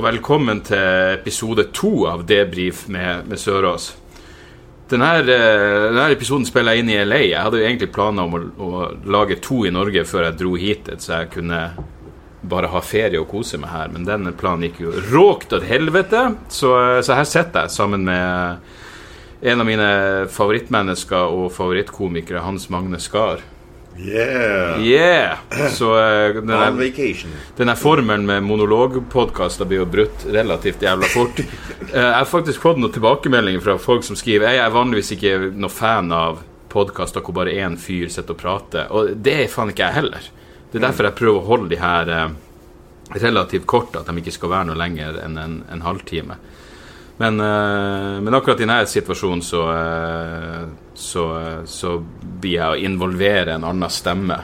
[0.00, 3.90] Og velkommen til episode to av Debrif med, med Sørås.
[4.88, 7.18] Denne, eh, denne episoden spiller jeg inn i LA.
[7.26, 10.54] Jeg hadde jo egentlig planer om å, å lage to i Norge før jeg dro
[10.56, 11.60] hit, så jeg kunne
[12.48, 13.92] bare ha ferie og kose meg her.
[13.92, 16.72] Men den planen gikk jo råkt til helvete, så,
[17.04, 19.90] så her sitter jeg sammen med en av mine
[20.32, 23.44] favorittmennesker og favorittkomikere, Hans Magne Skar.
[23.98, 24.80] Yeah!
[24.82, 25.38] Yeah!
[25.74, 27.32] Så eh, den On er, vacation.
[27.58, 31.40] denne formelen med monologpodkaster blir jo brutt relativt jævla fort.
[31.40, 35.34] Eh, Jeg har faktisk fått noen tilbakemeldinger fra folk som skriver Jeg er vanligvis ikke
[35.52, 36.40] noe fan av
[36.70, 38.86] podkaster hvor bare én fyr sitter og prater.
[38.94, 40.30] Og det er faen ikke jeg heller.
[40.70, 42.30] Det er derfor jeg prøver å holde de her eh,
[43.20, 46.38] relativt korte, at de ikke skal være noe lenger enn en, en halvtime.
[47.20, 52.78] Men, eh, men akkurat i denne situasjonen så, eh, så, eh, så blir jeg å
[52.80, 54.38] involvere en annen stemme.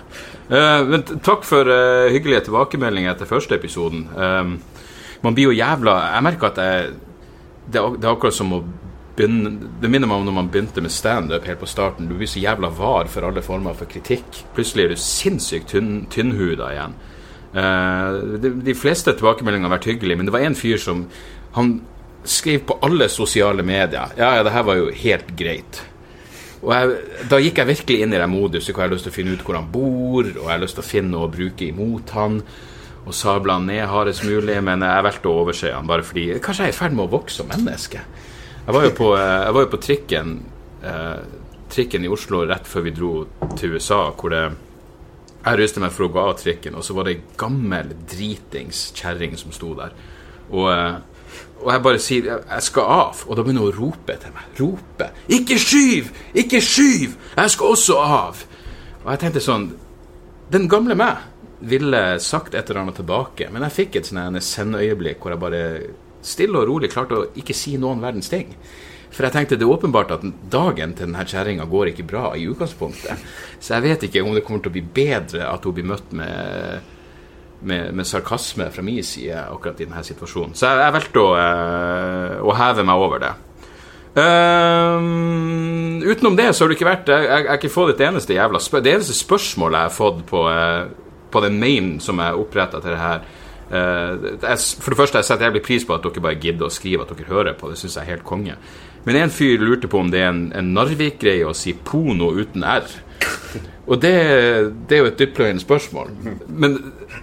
[0.48, 1.66] Men takk for
[2.12, 4.04] hyggelige tilbakemeldinger etter første episoden.
[5.24, 6.92] Man blir jo jævla Jeg merker at jeg,
[7.72, 8.60] det, er, akkurat som å
[9.16, 12.06] begynne Det minner meg om når man begynte med standup helt på starten.
[12.06, 14.44] Du blir så jævla var for alle former for kritikk.
[14.54, 16.94] Plutselig er du sinnssykt tynn, tynnhuda igjen.
[18.42, 21.08] De, de fleste tilbakemeldingene har vært hyggelige, men det var en fyr som
[21.56, 21.80] Han
[22.30, 25.82] skrev på alle sosiale medier Ja, ja, det her var jo helt greit.
[26.62, 26.94] Og jeg,
[27.30, 29.36] da gikk jeg virkelig inn i den moduset hvor jeg har lyst til å finne
[29.36, 32.14] ut hvor han bor, og jeg har lyst til å finne noe å bruke imot
[32.16, 32.41] han,
[33.06, 36.66] og sable han ned hardest mulig, men jeg valgte å overse han bare fordi Kanskje
[36.66, 38.02] jeg er i ferd med å vokse som menneske.
[38.66, 40.32] Jeg var jo på, eh, var jo på trikken,
[40.82, 41.19] eh,
[41.70, 43.12] trikken i Oslo rett før vi dro
[43.54, 44.44] til USA, hvor det
[45.47, 48.91] jeg ryste meg for å gå av trikken, og så var det ei gammel dritings
[48.98, 49.92] kjerring som sto der.
[50.50, 50.97] Og, eh,
[51.62, 54.44] og jeg bare sier jeg, skal av', og da begynner hun å rope til meg.
[54.61, 55.11] Rope.
[55.28, 56.11] 'Ikke skyv!
[56.34, 57.17] Ikke skyv!
[57.37, 58.44] Jeg skal også av!'
[59.05, 59.72] Og jeg tenkte sånn
[60.50, 61.16] Den gamle meg
[61.61, 65.62] ville sagt et eller annet tilbake, men jeg fikk et sånn sendøyeblikk hvor jeg bare
[66.22, 68.53] stille og rolig klarte å ikke si noen verdens ting.
[69.11, 72.45] For jeg tenkte det er åpenbart at dagen til denne kjerringa går ikke bra i
[72.50, 73.22] utgangspunktet.
[73.59, 76.12] Så jeg vet ikke om det kommer til å bli bedre at hun blir møtt
[76.16, 76.91] med,
[77.61, 80.55] med, med sarkasme fra min side akkurat i denne situasjonen.
[80.56, 83.33] Så jeg, jeg valgte å, eh, å heve meg over det.
[84.17, 88.62] Um, utenom det så har det ikke vært jeg har ikke fått et eneste jævla
[88.65, 90.87] spør Det eneste spørsmålet jeg har fått på, eh,
[91.28, 95.28] på den mailen som jeg oppretta til det her eh, jeg, For det første, jeg
[95.28, 97.69] setter jævlig pris på at dere bare gidder å skrive at dere hører på.
[97.69, 98.56] Det syns jeg er helt konge.
[99.05, 102.65] Men en fyr lurte på om det er en, en Narvik-greie å si pono uten
[102.65, 102.89] r.
[103.86, 104.12] Og det,
[104.88, 106.10] det er jo et dyptpløyende spørsmål.
[106.48, 106.72] Men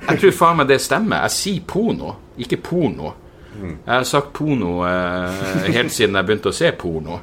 [0.09, 1.25] jeg tror faen meg det stemmer.
[1.25, 3.12] Jeg sier pono, ikke porno.
[3.63, 7.19] Jeg har sagt porno eh, helt siden jeg begynte å se porno.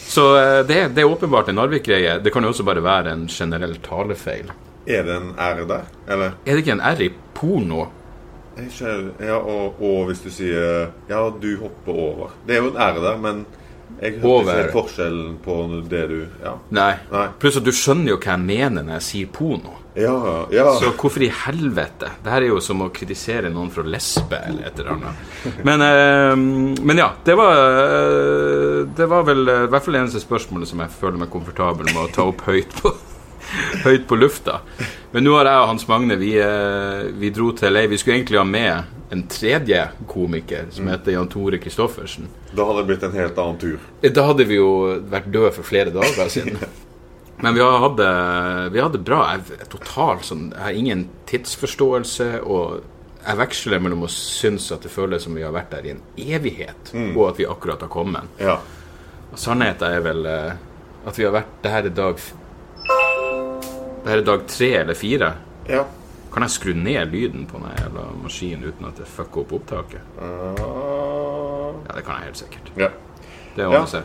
[0.00, 2.18] Så eh, det, det er åpenbart en Narvik-greie.
[2.24, 4.52] Det kan jo også bare være en generell talefeil.
[4.86, 5.90] Er det en R der?
[6.08, 6.36] Eller?
[6.46, 7.88] Er det ikke en R i porno?
[8.60, 12.32] Skjønner- Ja, og, og hvis du sier Ja, du hopper over.
[12.46, 13.44] Det er jo en R der, men
[14.00, 14.50] jeg hørte Over.
[14.52, 15.56] ikke helt forskjellen på
[15.90, 16.54] det du Ja.
[16.70, 16.94] Nei.
[17.12, 17.26] Nei.
[17.38, 19.76] Pluss at du skjønner jo hva jeg mener når jeg sier porno.
[19.98, 20.68] Ja, ja.
[20.78, 22.12] Så hvorfor i helvete?
[22.22, 25.64] Det her er jo som å kritisere noen for å lesbe eller et eller annet.
[25.66, 26.36] Men, eh,
[26.86, 30.70] men ja, det var eh, Det var vel eh, i hvert fall det eneste spørsmålet
[30.70, 32.94] som jeg føler meg komfortabel med å ta opp høyt på,
[33.86, 34.60] høyt på lufta.
[35.12, 37.86] Men nå har jeg og Hans Magne vi, eh, vi dro til LA.
[37.90, 42.28] Vi skulle egentlig ha med en tredje komiker som heter Jan Tore Christoffersen.
[42.54, 43.88] Da hadde det blitt en helt annen tur.
[44.06, 44.70] Da hadde vi jo
[45.10, 46.60] vært døde for flere dager siden.
[47.42, 48.06] Men vi hadde,
[48.70, 49.20] vi hadde bra.
[49.34, 52.28] Jeg, totalt sånn, jeg har ingen tidsforståelse.
[52.44, 52.82] Og
[53.24, 56.04] jeg veksler mellom å synes at det føles som vi har vært der i en
[56.20, 58.28] evighet, og at vi akkurat har kommet.
[58.40, 58.58] Ja.
[59.38, 60.54] Sannheten er vel eh,
[61.06, 62.22] at vi har vært der er dag
[64.04, 65.32] Det her er dag tre eller fire.
[65.68, 65.84] Ja.
[66.32, 70.00] Kan jeg skru ned lyden på den jævla maskinen uten at det fucker opp opptaket?
[70.22, 71.74] Ah.
[71.88, 72.72] Ja, det kan jeg helt sikkert.
[72.78, 72.88] ja.
[73.56, 73.68] Det Ja.
[73.68, 74.02] ordner seg.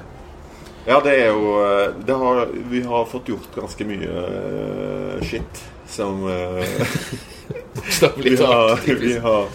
[0.87, 5.61] Ja, det er jo eh, det har, Vi har fått gjort ganske mye uh, shit
[5.87, 6.21] som
[7.75, 8.87] Bokstavelig vi, har, talt.
[9.01, 9.47] vi, har,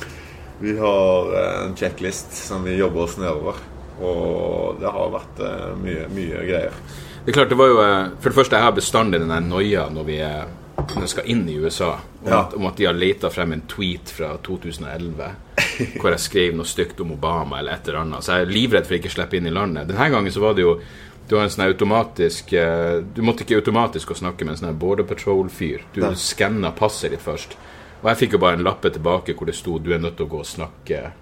[0.61, 3.55] vi har eh, en checklist som vi jobber oss nedover.
[4.01, 6.73] Og det har vært uh, mye, mye greier.
[7.31, 9.85] Det er klart, det var jo eh, For det første, jeg har bestandig den noia
[9.95, 10.49] når vi er
[10.81, 12.39] når jeg skal inn i USA, om, Ja.
[12.41, 15.29] at, om at de har leita frem en tweet fra 2011
[16.01, 18.25] hvor jeg skrev noe stygt om Obama eller et eller annet.
[18.25, 19.87] Så jeg er livredd for ikke å slippe inn i landet.
[19.93, 20.73] Denne gangen så var det jo
[21.29, 24.81] du har en sånn automatisk eh, Du måtte ikke automatisk å snakke med en sånn
[24.83, 25.85] Border Patrol-fyr.
[25.95, 26.15] Du Nei.
[26.19, 27.55] skanna passet ditt først.
[28.03, 30.27] Og jeg fikk jo bare en lappe tilbake hvor det sto 'Du er nødt til
[30.27, 31.13] å gå og snakke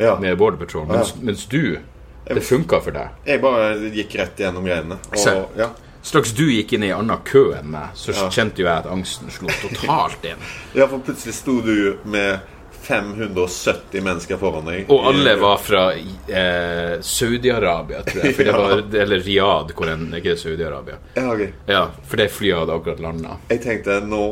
[0.00, 0.16] Ja.
[0.18, 0.88] med Border Patrol'.
[0.88, 1.78] Mens, mens du
[2.24, 3.08] Det funka for deg.
[3.26, 4.98] Jeg bare gikk rett gjennom greiene.
[5.10, 5.70] Og, ja.
[6.02, 8.28] Straks du gikk inn i en annen kø enn meg, så Ja.
[8.30, 10.40] kjente jo jeg at angsten slo totalt inn.
[10.78, 12.40] ja, for plutselig sto du med
[12.82, 14.88] 570 mennesker foran deg.
[14.90, 18.34] Og alle var fra eh, Saudi-Arabia, tror jeg.
[18.34, 20.98] For det var, eller Riyadh, hvor en Ikke Saudi-Arabia.
[21.14, 21.52] Ja, okay.
[21.70, 23.36] Ja, for det flyet hadde akkurat landa.
[23.52, 24.24] Jeg tenkte nå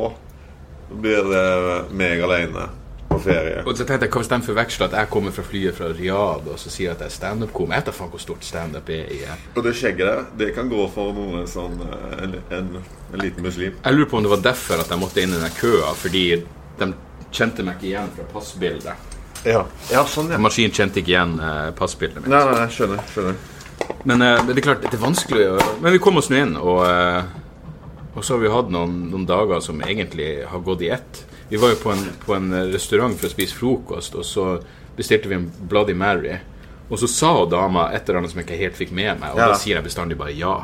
[0.91, 1.47] blir det
[1.95, 2.67] meg alene
[3.25, 3.61] ferie.
[3.65, 6.49] Og så tenkte jeg, Hva hvis de forveksler at jeg kommer fra flyet fra Riyadh
[6.53, 7.75] og så sier at jeg er standup-komiker?
[7.75, 9.21] Jeg vet da faen hvor stort standup er i.
[9.55, 12.73] Og det skjegget der, det kan gå for noen sånn eh, en, en,
[13.13, 13.77] en liten muslim.
[13.77, 16.25] Jeg lurer på om det var derfor at jeg måtte inn i den køa, fordi
[16.81, 16.91] de
[17.31, 19.09] kjente meg ikke igjen fra passbildet.
[19.47, 20.37] Ja, ja sånn, ja.
[20.41, 22.31] Maskinen kjente ikke igjen eh, passbildet mitt.
[22.33, 23.01] Nei, nei, nei, skjønner.
[23.13, 23.39] skjønner.
[24.05, 26.55] Men eh, det er klart, det er vanskelig å Men vi kom oss nå inn,
[26.59, 30.91] og, eh, og så har vi hatt noen, noen dager som egentlig har gått i
[30.93, 31.23] ett.
[31.51, 34.45] Vi var jo på en, på en restaurant for å spise frokost, og så
[34.95, 36.37] bestilte vi en Bloody Mary.
[36.91, 39.39] Og så sa dama et eller annet som jeg ikke helt fikk med meg, og
[39.43, 39.51] Ja.
[39.51, 40.55] da sier jeg bestandig bare ja.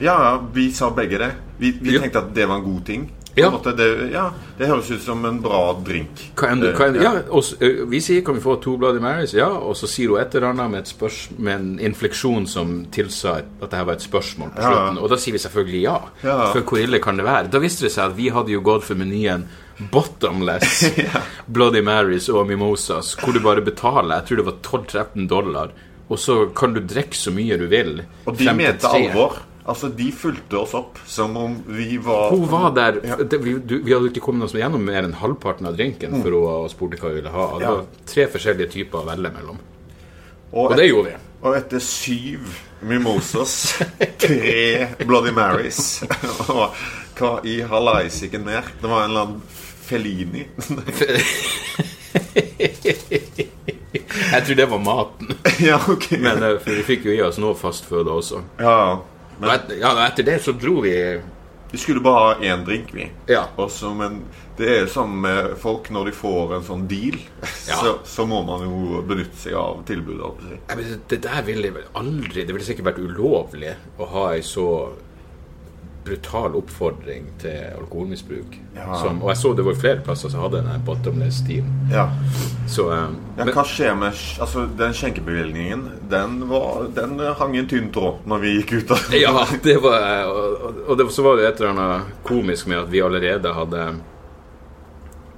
[0.00, 0.16] Ja,
[0.54, 1.32] vi sa begge det.
[1.58, 3.10] Vi, vi tenkte at det var en god ting.
[3.36, 3.50] Ja.
[3.52, 6.22] måte, det, ja, det høres ut som en bra drink.
[6.46, 7.44] Enn du, enn, Eh, ja, og,
[7.90, 10.54] vi sier kan vi få to Bloody Marys, ja, og så sier hun et eller
[10.54, 14.62] annet med, et spørs, med en infleksjon som tilsa at dette var et spørsmål på
[14.64, 15.02] slutten.
[15.02, 15.98] Og da sier vi selvfølgelig ja.
[16.24, 16.38] Ja.
[16.54, 17.50] For hvor ille kan det være?
[17.52, 19.44] Da viste det seg at vi hadde jo gått for menyen
[19.92, 20.84] bottomless
[21.46, 25.74] Bloody Marys og mimosas, hvor du bare betaler jeg tror det var 12-13 dollar,
[26.08, 28.00] og så kan du drikke så mye du vil.
[28.26, 29.40] Og de mente alvor.
[29.66, 33.16] Altså, De fulgte oss opp som om vi var Hun var der Ja.
[33.18, 36.36] det, vi, du, vi hadde ikke kommet oss gjennom mer enn halvparten av drinken før
[36.38, 37.46] hun spurte hva vi ville ha.
[37.58, 37.66] Det Mm.
[37.66, 37.72] Ja.
[37.74, 39.58] var tre forskjellige typer å velge mellom.
[40.52, 41.16] Og, Og det gjorde vi.
[41.42, 42.46] og etter syv
[42.86, 43.56] mimosas,
[44.22, 46.04] tre Bloody Marys
[46.48, 46.70] Og
[47.18, 48.62] hva i halaisiken mer?
[48.80, 49.42] Det var en eller annen
[49.86, 50.46] Felini.
[54.32, 55.34] Jeg tror det var maten.
[55.68, 56.10] ja, ok.
[56.20, 58.42] Men eh, for vi fikk jo i oss noe fastføde også.
[58.62, 60.94] ja, Og men et, ja, etter det så dro vi
[61.66, 63.08] vi skulle bare ha én drink, vi.
[63.28, 63.42] Ja.
[63.58, 64.20] Også, men
[64.56, 67.18] det er sånn med folk når de får en sånn deal,
[67.66, 67.74] Ja.
[67.82, 70.30] så, så må man jo benytte seg av tilbudet.
[70.78, 74.68] vet, Det der ville aldri Det ville sikkert vært ulovlig å ha ei så
[76.06, 78.56] brutal oppfordring til alkoholmisbruk.
[78.76, 78.86] Ja.
[79.02, 81.72] Som, og jeg så det var flere plasser som hadde den bottomless-stilen.
[81.92, 82.06] Ja.
[82.70, 87.60] Så um, Ja, men- hva skjer med altså, Den skjenkebevilgningen Den, var, den hang i
[87.60, 90.38] en tynn tråd når vi gikk ut av Ja, det var Og,
[90.70, 93.84] og- og det, så var det et eller annet komisk med at vi allerede hadde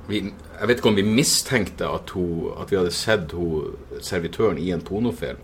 [0.08, 0.22] vi,
[0.60, 4.70] Jeg vet ikke om vi mistenkte at, hun, at vi hadde sett hun, servitøren i
[4.74, 5.42] en pornofilm.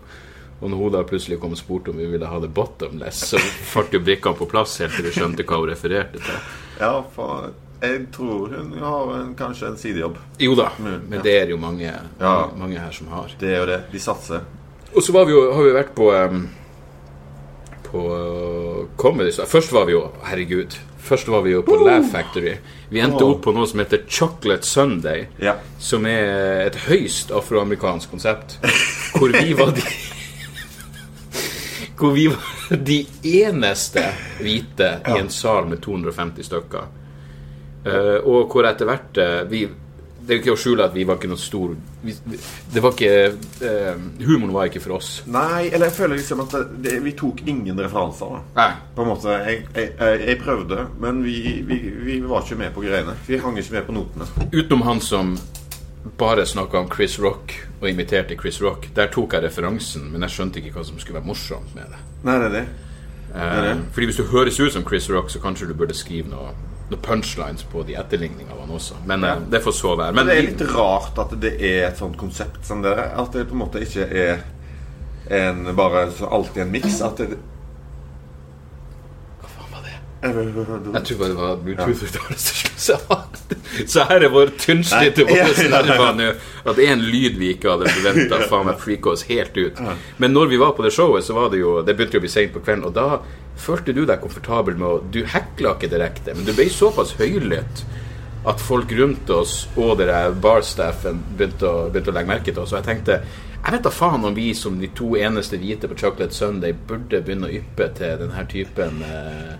[0.65, 3.37] Og når hun da plutselig kom og spurte om vi ville ha det bottomless, så
[3.69, 6.39] falt jo brikkene på plass helt til vi skjønte hva hun refererte til.
[6.79, 7.51] Ja, for
[7.83, 10.17] jeg tror hun har en, kanskje en sidejobb.
[10.41, 11.23] Jo da, Mm, men ja.
[11.27, 12.33] det er jo mange, Ja.
[12.57, 13.29] mange her som har.
[13.39, 13.81] Det er jo det.
[13.91, 14.41] De satser.
[14.95, 16.47] Og så var vi jo, har vi vært på um,
[17.85, 19.47] På uh, Comedy Store.
[19.47, 20.73] Først var vi jo Herregud.
[21.05, 22.55] Først var vi jo på Laugh Factory.
[22.89, 23.35] Vi endte Oh.
[23.35, 25.27] opp på noe som heter Chocolate Sunday.
[25.39, 25.53] Ja.
[25.79, 28.57] Som er et høyst afroamerikansk konsept.
[29.13, 29.83] Hvor vi var de
[31.97, 34.03] Hvor vi var de eneste
[34.39, 36.93] hvite i en sal med 250 stykker.
[37.85, 39.59] Uh, og hvor etter hvert eh, vi,
[40.17, 42.15] Det er jo ikke å skjule at vi var ikke noe stor vi,
[42.73, 43.11] Det var ikke
[43.61, 45.09] uh, Humoren var ikke for oss.
[45.29, 48.39] Nei, eller jeg føler liksom at det, det, vi tok ingen referanser.
[48.55, 48.65] da.
[48.95, 49.91] På en måte, Jeg, jeg,
[50.25, 51.37] jeg, prøvde, men vi,
[51.69, 53.13] vi, vi var ikke med på greiene.
[53.27, 54.49] Vi hang ikke med på notene.
[54.49, 55.37] Utenom han som
[56.17, 58.89] bare snakka om Chris Rock og imiterte Chris Rock.
[58.95, 62.01] Der tok jeg referansen, men jeg skjønte ikke hva som skulle være morsomt med det.
[62.25, 62.65] Nei, det er det.
[63.35, 63.75] Eh, det.
[63.91, 66.53] fordi hvis du høres ut som Chris Rock, så kanskje du burde skrive noe,
[66.91, 69.01] noe punchlines på de etterligningene av han også.
[69.09, 69.35] Men ja.
[69.51, 70.13] det får så være.
[70.13, 73.09] Men Men det er litt rart at det er et sånt konsept som dere.
[73.17, 74.45] At det på en måte ikke er
[75.25, 77.01] en bare alltid en miks.
[77.01, 77.39] At det
[79.55, 79.93] faen var det?
[80.25, 82.79] Jeg tror bare det var Bluetooth-uttalelse til slutt.
[82.85, 85.35] Så- Så her er vår tynnslitte Nei,
[85.99, 86.29] våre.
[86.65, 88.39] At det en lyd vi ikke hadde forventa.
[88.49, 89.81] Faen meg freaka oss helt ut.
[90.17, 92.25] Men når vi var på det showet, så var det jo Det begynte jo å
[92.25, 93.19] bli seint på kvelden, og da
[93.57, 97.83] følte du deg komfortabel med å Du hekla ikke direkte, men du ble såpass høylytt
[98.45, 102.73] at folk rundt oss og dere barstaffen begynte å, begynte å legge merke til oss.
[102.73, 103.21] Og jeg tenkte
[103.65, 107.23] jeg vet da faen om vi som de to eneste hvite på Chocolate Sunday burde
[107.25, 109.55] begynne å yppe til denne typen eh,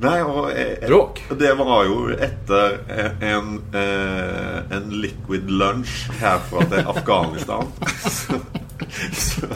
[0.00, 1.20] Nei, og eh, Bråk.
[1.40, 2.78] det var jo etter
[3.24, 7.68] en, eh, en liquid lunch herfra til Afghanistan.
[8.00, 8.40] så,
[9.26, 9.52] så,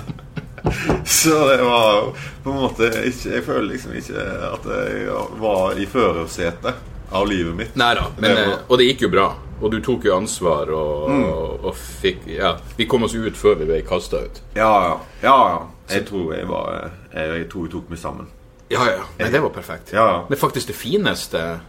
[1.05, 2.13] så det var
[2.45, 7.55] på en måte ikke Jeg føler liksom ikke at jeg var i førersetet av livet
[7.57, 7.77] mitt.
[7.77, 9.29] Nei da, eh, og det gikk jo bra.
[9.61, 11.25] Og du tok jo ansvar og, Mm.
[11.29, 14.41] og, og fikk Ja, vi kom oss ut før vi ble kasta ut.
[14.57, 14.95] Ja, ja.
[15.23, 15.59] ja, ja.
[15.91, 18.29] Jeg tror jeg var Jeg, jeg tror jeg tok meg sammen.
[18.71, 19.03] Ja, ja.
[19.19, 19.93] Men det var perfekt.
[19.93, 20.25] Ja, ja.
[20.31, 21.61] Men faktisk det fineste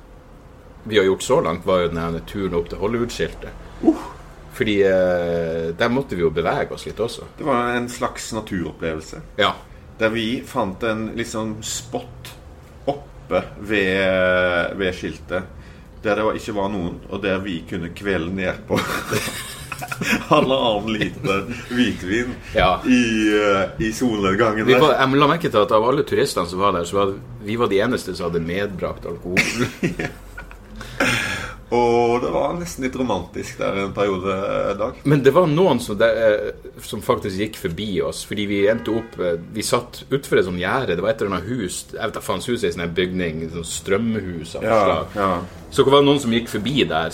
[0.84, 3.50] vi har gjort så langt, var jo den turen opp til Hollywood-skiltet.
[4.54, 7.28] Fordi eh, der måtte vi jo bevege oss litt også.
[7.38, 9.22] Det var en slags naturopplevelse.
[9.38, 9.52] Ja.
[10.00, 12.32] Der vi fant en liksom spot
[13.32, 15.44] oppe ved, ved skiltet.
[16.04, 18.78] Der det ikke var noen, og der vi kunne kvele ned på
[20.32, 22.80] halvannen liter hvitvin Ja.
[22.86, 23.02] i,
[23.38, 24.82] eh, i solnedgangen Vi der.
[24.82, 27.14] var, jeg la merke til at av alle turistene som var der, så var
[27.46, 29.40] vi var de eneste som hadde medbrakt alkohol.
[31.72, 34.98] Og det var nesten litt romantisk der en periode, eh, Dag.
[35.08, 38.92] Men det var noen som, der, eh, som faktisk gikk forbi oss, fordi vi endte
[38.92, 40.98] opp eh, Vi satt utfor et sånt gjerde.
[40.98, 43.46] Det var et eller annet hus Jeg vet da faen, huset er en sånn bygning,
[43.54, 45.16] sånn strømhus av Ja, slag.
[45.16, 45.32] ja.
[45.72, 47.10] Så det var noen som gikk forbi der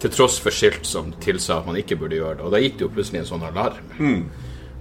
[0.00, 2.44] til tross for skilt som tilsa at man ikke burde gjøre det.
[2.46, 3.82] Og da gikk det jo plutselig en sånn alarm.
[3.98, 4.22] Hmm.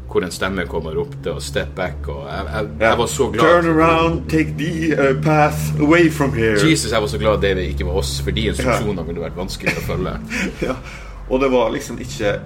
[0.10, 3.28] Hvor en stemme kommer opp til å 'step back', og jeg, jeg, jeg var så
[3.30, 3.44] glad.
[3.46, 6.58] Turn around, take the uh, path away from here.
[6.58, 9.78] Jesus, jeg var så glad det ikke var oss, for de instruksjonene ville vært vanskelig
[9.78, 10.18] å følge.
[10.70, 10.76] Ja.
[11.30, 12.40] Og det var liksom ikke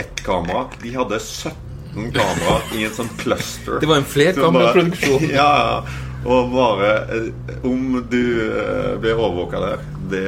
[0.00, 0.66] ett kamera.
[0.82, 3.76] De hadde 17 kamera i en sånn cluster.
[3.80, 5.30] Det var en flerkameraproduksjon.
[5.36, 6.02] Ja, ja.
[6.26, 7.26] Og bare eh,
[7.68, 10.24] Om du eh, ble overvåka der, det,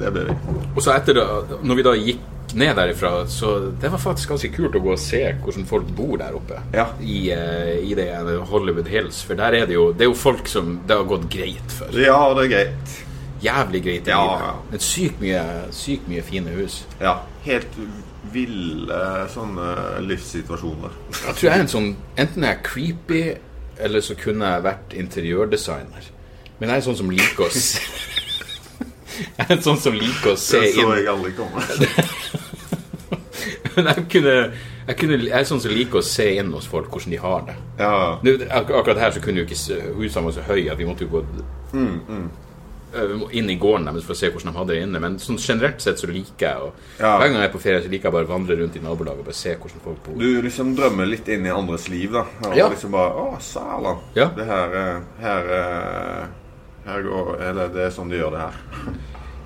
[0.00, 0.36] det ble vi.
[0.72, 1.26] Og så etter da,
[1.66, 2.24] når vi da gikk
[2.56, 6.16] ned derifra, så det var faktisk ganske kult å gå og se hvordan folk bor
[6.20, 6.60] der oppe.
[6.74, 6.86] Ja.
[7.00, 8.08] I, uh, I det
[8.50, 9.22] Hollywood Hills.
[9.26, 11.92] For der er det jo Det er jo folk som det har gått greit for.
[12.00, 12.96] Ja, det er greit.
[13.44, 14.52] Jævlig greit Ja, ja.
[14.70, 16.82] Men sykt mye, syk mye fine hus.
[17.00, 17.18] Ja.
[17.44, 17.76] Helt
[18.32, 20.96] ville sånne livssituasjoner.
[21.12, 23.22] Jeg tror jeg er en sånn Enten er jeg creepy,
[23.78, 26.10] eller så kunne jeg vært interiørdesigner.
[26.58, 27.84] Men jeg er sånn som liker å se
[29.36, 31.62] Jeg er en sånn som liker å se Det så jeg aldri komme.
[33.76, 34.34] Men jeg kunne,
[34.88, 37.42] jeg kunne Jeg er sånn som liker å se inn hos folk hvordan de har
[37.50, 37.56] det.
[37.78, 37.92] Ja.
[38.24, 41.04] Nå, ak akkurat her så kunne jo ikke husene være så høye at vi måtte
[41.06, 41.24] jo gå
[41.76, 42.28] Mm, mm.
[43.36, 45.00] inn i gården deres for å se hvordan de hadde det inne.
[45.02, 46.70] Men sånn generelt sett så liker jeg å
[47.02, 47.10] Ja.
[47.18, 49.18] Hver gang jeg er på ferie, så liker jeg bare å vandre rundt i nabolaget
[49.20, 50.14] og bare se hvordan folk bor.
[50.22, 52.24] Du liksom drømmer litt inn i andres liv, da.
[52.48, 52.68] Og Ja.
[52.72, 53.98] liksom bare Å, Sæland.
[54.14, 54.28] Ja.
[54.36, 56.26] Det her, eh, her eh,
[56.86, 58.54] Her går Eller det er sånn de gjør det her.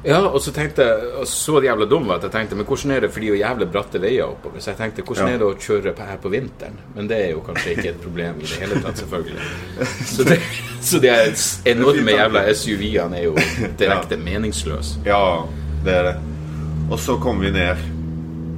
[0.04, 2.94] Ja, og så tenkte jeg og så jævla dum var at jeg tenkte Men hvordan
[2.94, 4.60] er det, for de jævlig bratte veier oppover.
[4.60, 5.34] Så jeg tenkte hvordan Ja.
[5.34, 6.78] er det å kjøre her på vinteren?
[6.94, 9.40] Men det er jo kanskje ikke et problem i det hele tatt, selvfølgelig.
[10.08, 10.40] Så, det,
[10.88, 11.12] så de
[11.74, 13.34] enorme jævla SUV-ene er jo
[13.78, 15.02] direkte meningsløse.
[15.04, 15.44] Ja,
[15.84, 16.16] det er det.
[16.90, 17.76] Og så kom vi ned,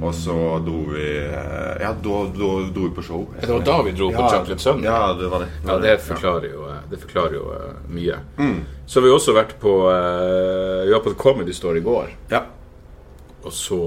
[0.01, 0.33] og så
[0.65, 3.27] dro vi eh, Ja, da, da dro vi på show.
[3.41, 4.81] Det var da vi dro på ja, Chocolate Sun?
[4.83, 5.51] Ja, det var det.
[5.67, 8.19] Ja, det forklarer jo, eh, det forklarer jo eh, mye.
[8.37, 8.59] Mm.
[8.85, 12.13] Så har vi også vært på eh, Vi var på The Comedy Store i går,
[12.31, 12.43] Ja.
[13.43, 13.79] og så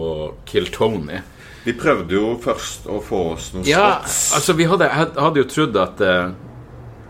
[0.44, 1.20] Kill Tony.
[1.66, 4.34] Vi prøvde jo først å få oss noen Ja, spots.
[4.38, 6.28] altså vi hadde, jeg hadde jo trodd at eh,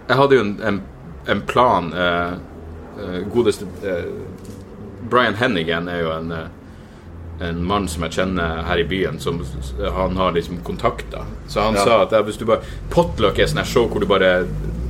[0.08, 0.78] Jeg hadde jo en, en,
[1.34, 2.36] en plan eh,
[3.02, 4.06] eh, Godeste eh,
[5.10, 6.30] Brian Hennigan er jo en
[7.40, 9.42] en mann som jeg kjenner her i byen, som
[9.94, 11.24] han har liksom kontakter.
[11.48, 11.84] Så han Ja.
[11.84, 14.46] sa at hvis du bare Potluck er sånn her show hvor du bare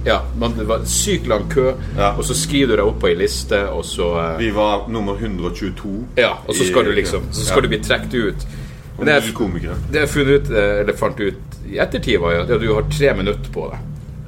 [0.07, 2.13] Ja, man, det var sykt lang kø, Ja.
[2.17, 5.15] og så skriver du deg opp på ei liste, og så eh, Vi var nummer
[5.17, 6.05] 122.
[6.17, 7.61] Ja, og så skal i- du liksom Så skal Ja.
[7.63, 8.47] du bli trukket ut.
[8.99, 9.35] Men det jeg,
[9.91, 11.35] det jeg funnet ut, eh, eller fant ut
[11.69, 13.79] i ettertid, var jo at ja, du har tre minutter på deg.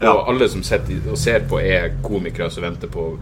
[0.03, 0.13] Ja.
[0.13, 3.17] Og alle som sitter og ser på, er komikere som venter på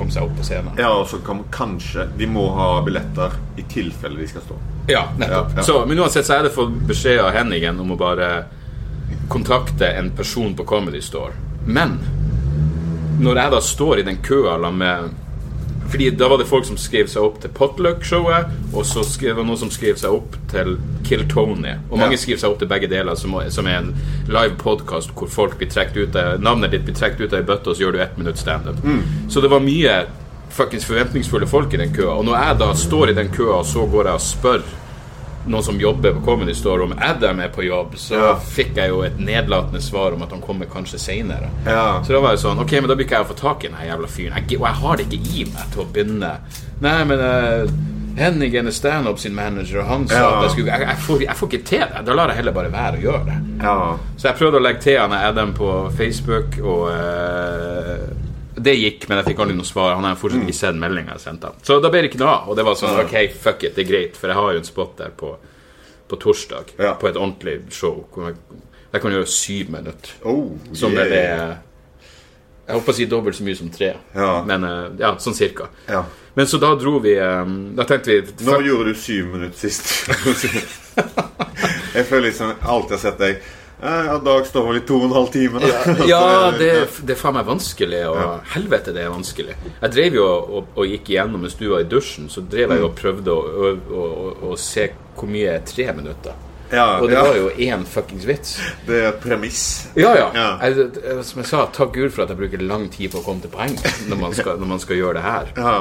[0.00, 0.78] komme seg opp på scenen.
[0.80, 4.56] Ja, og så kan kanskje De må ha billetter i tilfelle de skal stå.
[4.90, 5.52] Ja, nettopp.
[5.52, 5.66] Ja, ja.
[5.66, 8.30] Så, men uansett så er det fått beskjed av Henningen om å bare
[9.30, 11.36] kontakte en person på Comedy Store.
[11.66, 11.98] Men
[13.20, 15.10] når jeg da står i den køa med
[15.90, 19.44] fordi da var det folk som skrev seg opp til Potluck-showet, og så skrev det
[19.46, 21.74] noen som skrev seg opp til Kill Tony.
[21.90, 22.20] Og mange Ja.
[22.22, 23.94] skriver seg opp til begge deler, som, som er en
[24.28, 27.46] live podkast hvor folk blir trukket ut av Navnet ditt blir trukket ut av ei
[27.50, 28.76] bøtte, og så gjør du ett minutt standup.
[29.28, 30.04] Så det var mye
[30.50, 32.16] fuckings forventningsfulle folk i den køa.
[32.18, 34.62] Og når jeg da står i den køa, og så går jeg og spør
[35.46, 38.34] noen som jobber på Comedy Store om Adam er på jobb, så Ja.
[38.36, 41.48] fikk jeg jo et nedlatende svar om at han kommer kanskje seinere.
[41.66, 42.02] Ja.
[42.02, 43.68] Så da var jeg sånn Ok, men da blir ikke jeg å få tak i
[43.68, 44.34] den her jævla fyren.
[44.48, 46.32] Jeg, og jeg har det ikke i meg til å begynne
[46.80, 47.70] Nei, men uh,
[48.16, 50.28] Henning er standup sin manager, og han sa Ja.
[50.36, 52.04] at jeg skulle jeg, jeg, får, jeg får ikke til det.
[52.06, 53.36] Da lar jeg heller bare være å gjøre det.
[53.62, 53.96] Ja.
[54.16, 58.08] Så jeg prøvde å legge til han Adam på Facebook, og eh,
[58.62, 59.94] det gikk, men jeg fikk aldri noe svar.
[59.98, 61.62] Han har fortsatt ikke sett meldinga jeg sendte ham.
[61.66, 62.50] Så da ble det ikke noe av.
[62.50, 64.68] Og det var sånn Ok, fuck it, det er greit, for jeg har jo en
[64.68, 65.32] spot der på,
[66.10, 66.74] på torsdag.
[66.78, 66.94] Ja.
[67.00, 68.04] På et ordentlig show.
[68.12, 68.38] Hvor jeg,
[68.90, 70.14] jeg kan gjøre syv minutter.
[70.28, 71.02] Oh, Som yeah.
[71.02, 71.42] vel er
[72.70, 73.94] Jeg håper å si dobbelt så mye som tre.
[74.14, 74.32] Ja.
[74.46, 75.70] Men eh, ja, sånn cirka.
[75.90, 76.04] Ja.
[76.36, 80.10] Men så da dro vi eh, Da tenkte vi fuck, gjorde du syv minutter sist?
[81.96, 83.40] jeg føler liksom alt jeg har sett deg
[83.82, 85.60] Ja, Dag står vel i to og en halv time.
[85.62, 85.94] Da.
[86.08, 86.70] Ja, det,
[87.06, 88.02] det er faen meg vanskelig.
[88.10, 88.28] Og Ja.
[88.54, 89.56] helvete, det er vanskelig.
[89.80, 92.84] Jeg drev jo og, og gikk igjennom mens du var i dusjen, så drev jeg
[92.84, 93.72] og prøvde å, å,
[94.02, 94.04] å,
[94.50, 96.36] å, se hvor mye er tre minutter.
[96.70, 98.52] ja, Og det ja, var jo én fuckings vits.
[98.86, 99.64] det er et premiss.
[99.98, 100.28] Ja, ja.
[100.36, 100.46] Ja.
[100.68, 103.40] Jeg, som jeg sa, takk Gud for at jeg bruker lang tid på å komme
[103.42, 103.74] til poeng
[104.12, 105.50] når man skal, når man skal gjøre det her.
[105.56, 105.74] Ja.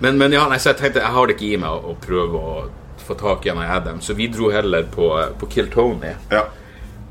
[0.00, 1.98] Men, men ja, nei, så jeg tenkte jeg har det ikke i meg å, å
[2.02, 2.56] prøve å
[3.06, 6.16] få tak i en av Adam, så vi dro heller på, på Kill Tony.
[6.32, 6.46] ja.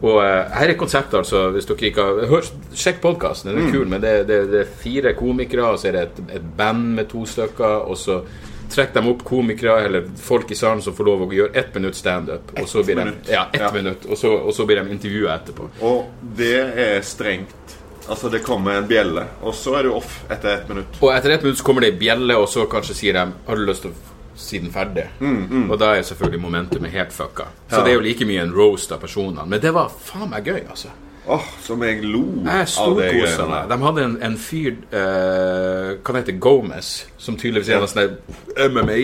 [0.06, 3.72] Og eh, her er konseptet, altså, hvis dere ikke har hør, Sjekk podkasten, den er
[3.74, 6.92] kul, men det, det, det er fire komikere, og så er det et, et band
[7.00, 8.20] med to stykker, og så
[8.70, 11.96] trekker de opp komikere eller folk i salen som får lov å gjøre ett minutt
[11.98, 13.12] standup, og så blir de.
[13.32, 13.72] Ja, ett Ja.
[13.74, 15.70] minutt, og så, og så blir de intervjua etterpå.
[15.86, 16.06] Og
[16.38, 17.76] det er strengt.
[18.10, 21.00] Altså, det kommer en bjelle, og så er du off etter ett minutt.
[21.02, 23.56] Og etter ett minutt så kommer det ei bjelle, og så kanskje sier de Har
[23.58, 25.06] du lyst til å si Mm, ferdig?
[25.72, 27.44] Og da er selvfølgelig momentumet helt fucka.
[27.70, 27.84] Så Ja.
[27.84, 29.46] det er jo like mye en roast av personene.
[29.48, 30.88] Men det var faen meg gøy, altså.
[31.28, 33.68] Åh, som jeg lo Jeg av det greiene der.
[33.78, 38.18] De hadde en, en fyr uh, Hva heter Gomez, som tydeligvis er en sånn
[38.70, 38.98] MMA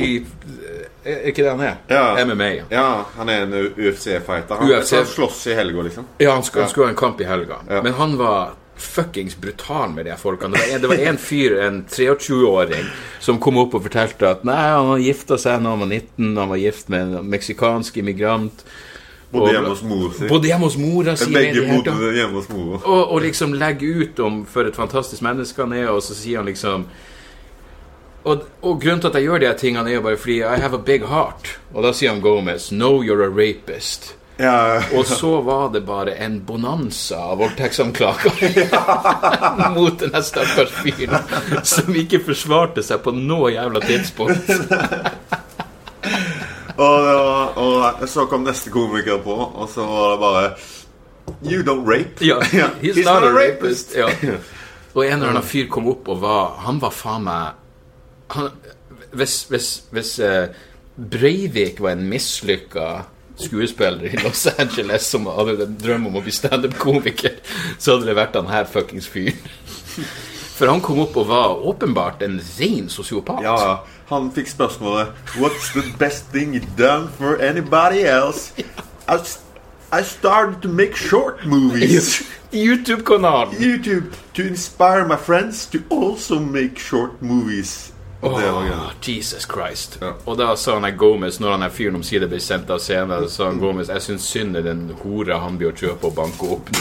[1.04, 1.76] Er er ikke det han er?
[1.90, 2.26] Ja.
[2.26, 2.50] MMA.
[2.60, 4.56] Ja, Ja, han er en UFC-fighter.
[4.60, 4.94] Han UFC.
[5.16, 6.06] slåss i helga, liksom.
[6.20, 7.56] ja han skulle, han skulle ha en kamp i helga.
[7.84, 10.58] Men han var fuckings brutal med de folkene.
[10.58, 12.88] Det var en, det var en fyr, en 23-åring,
[13.24, 16.50] som kom opp og fortalte at nei, han gifta seg da han var 19, han
[16.52, 18.66] var gift med en meksikansk immigrant.
[19.32, 20.28] Bodde hjemme hos mora si.
[20.28, 21.30] Bodde hjemme hos mora si.
[21.32, 22.82] Begge bodde hjemme hos mora.
[22.84, 26.42] og, og liksom legge ut om for et fantastisk menneske han er, og så sier
[26.42, 26.90] han liksom
[28.22, 30.78] og, og grunnen til at jeg gjør de tingene, er jo bare fordi I have
[30.78, 31.56] a big heart.
[31.74, 34.12] Og da sier han Gomez No, you're a rapist.
[34.42, 38.32] Ja, Og så var det bare en bonanza av voldtektsanklager
[39.76, 41.18] mot den stakkars fyren
[41.64, 44.50] som ikke forsvarte seg på noe jævla tidspunkt.
[46.82, 50.46] og, var, og så kom neste komiker på, og så var det bare
[51.46, 52.26] You don't rape.
[52.26, 52.42] Ja,
[52.82, 53.94] he's, not, a rapist.
[53.96, 54.10] Ja.
[54.94, 57.54] Og en eller annen fyr kom opp og var Han var faen meg
[58.34, 58.50] han,
[59.16, 60.50] Hvis, hvis, hvis uh,
[60.98, 63.06] Breivik var en mislykka
[63.42, 67.40] skuespiller i Los Angeles som hadde en drøm om å bli standup-komiker,
[67.78, 69.40] så hadde det vært han her fuckings fyren.
[70.62, 73.42] For han kom opp og var åpenbart en ren sosiopat.
[73.42, 78.54] Ja, han fikk spørsmålet What's the best thing you've done for anybody else?
[79.10, 79.18] I,
[79.92, 82.22] I started to make short movies.
[82.52, 83.56] YouTube-kanalen!
[83.58, 87.92] YouTube to inspire my friends to also make short movies.
[88.22, 88.94] Og det var.
[89.08, 89.98] Jesus Christ.
[90.02, 90.12] Ja.
[90.30, 93.48] Og da sa han Gomez, når han er fyren omsider ble sendt av scenen, sa
[93.50, 96.70] han Gomez Jeg syns synd er den hora han blir å kjøpe og banke opp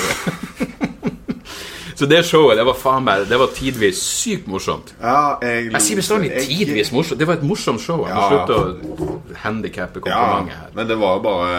[2.00, 4.94] så det showet, det var faen meg Det var tidvis sykt morsomt.
[5.02, 7.18] Ja, jeg, Jeg sier bestandig tidvis morsomt.
[7.20, 8.06] Det var et morsomt show.
[8.08, 8.28] Jeg må Ja.
[8.30, 10.70] slutte å handikappe Ja, komplimentet her.
[10.74, 11.50] men det var jo bare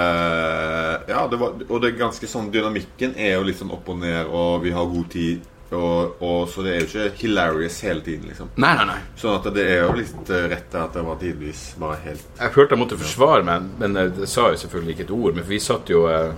[1.09, 3.99] Ja, det var, og det er ganske sånn Dynamikken er jo litt sånn opp og
[4.01, 8.03] ned, og vi har god tid, og, og så det er jo ikke hilarious hele
[8.03, 8.49] tiden, liksom.
[8.59, 8.97] Nei, nei, nei.
[9.19, 12.53] Sånn at det er jo litt eh, rett at det var tidvis bare helt Jeg
[12.55, 15.35] følte jeg måtte forsvare meg, men jeg jeg sa jo selvfølgelig ikke et ord.
[15.39, 16.31] Men vi satt jo eh,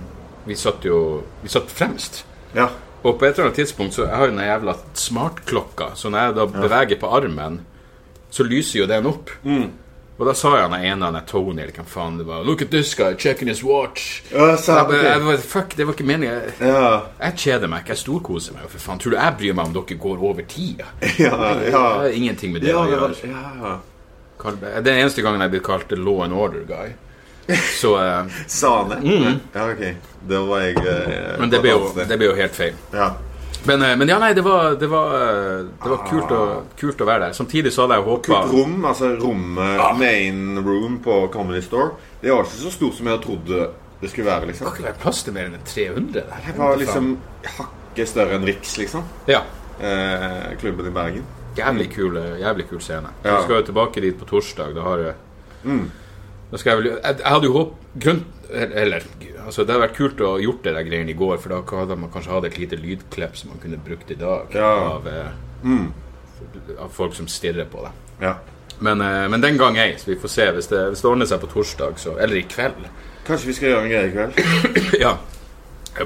[0.46, 0.98] Vi satt jo
[1.42, 2.22] Vi satt fremst.
[2.54, 2.68] Ja.
[3.02, 6.28] Og på et eller annet tidspunkt så Jeg har jo den jævla smartklokka, så når
[6.28, 7.58] jeg da beveger på armen,
[8.30, 9.30] så lyser jo den opp.
[10.18, 12.60] Og da sa jeg han ene, han er Tony, eller hvem faen det var Look
[12.62, 14.22] at this guy, checking his watch.
[14.30, 15.04] Ja, sa- jeg, bare, ok.
[15.08, 16.34] jeg bare, Fuck, det var ikke meningen.
[16.60, 18.68] Jeg, Ja, jeg kjeder meg ikke, jeg storkoser meg.
[18.70, 20.86] For faen, Tror du jeg bryr meg om dere går over tida?
[21.24, 21.80] ja, Det ja.
[21.98, 23.32] har ingenting med det Ja, å det gjøre.
[23.32, 23.42] ja.
[23.64, 23.74] ja.
[24.44, 26.92] Det er den eneste gangen jeg er blitt kalt law and order guy.
[27.80, 29.38] Så uh, Sa han det?
[29.54, 29.84] Ja, ok.
[30.30, 32.74] Da var jeg uh, Men det ble, jo, det ble jo helt feil.
[32.94, 33.10] Ja.
[33.66, 37.00] Men, eh, men ja, nei, det var, det var, eh, det var kult, å, kult
[37.00, 37.36] å være der.
[37.36, 41.94] Samtidig så hadde jeg håpa Kult rom, altså rommet Main room på Comedy Store.
[42.20, 44.66] Det var ikke så stort som jeg trodde det skulle være, liksom.
[44.66, 46.44] Det kan ikke være plass til mer enn 300 der.
[46.44, 47.10] Det var liksom
[47.56, 49.04] hakket større enn Riks, liksom.
[49.30, 49.40] Ja.
[49.80, 51.24] Eh, klubben i Bergen.
[51.56, 53.14] Jævlig kul, eh, jævlig kul scene.
[53.24, 53.38] Ja.
[53.38, 54.74] Vi skal jo tilbake dit på torsdag.
[54.76, 55.14] Da har jeg
[55.64, 55.86] Mm.
[56.50, 58.18] Da skal jeg vel Jeg, jeg hadde jo håp grunn,
[58.54, 59.02] Eller
[59.44, 61.60] altså, Det hadde vært kult å ha gjort det der greiene i går, for da
[61.80, 64.46] hadde man kanskje hatt et lite lydklipp som man kunne brukt i dag.
[64.54, 64.72] Ja.
[64.94, 65.30] Av, eh,
[65.64, 65.92] Mm.
[66.78, 67.92] av folk som stirrer på deg.
[68.20, 68.34] Ja.
[68.80, 70.46] Men, eh, men den gang ei, så vi får se.
[70.52, 72.84] Hvis det, hvis det ordner seg på torsdag, så Eller i kveld.
[73.26, 75.00] Kanskje vi skal gjøre en greie i kveld?
[75.06, 75.16] ja.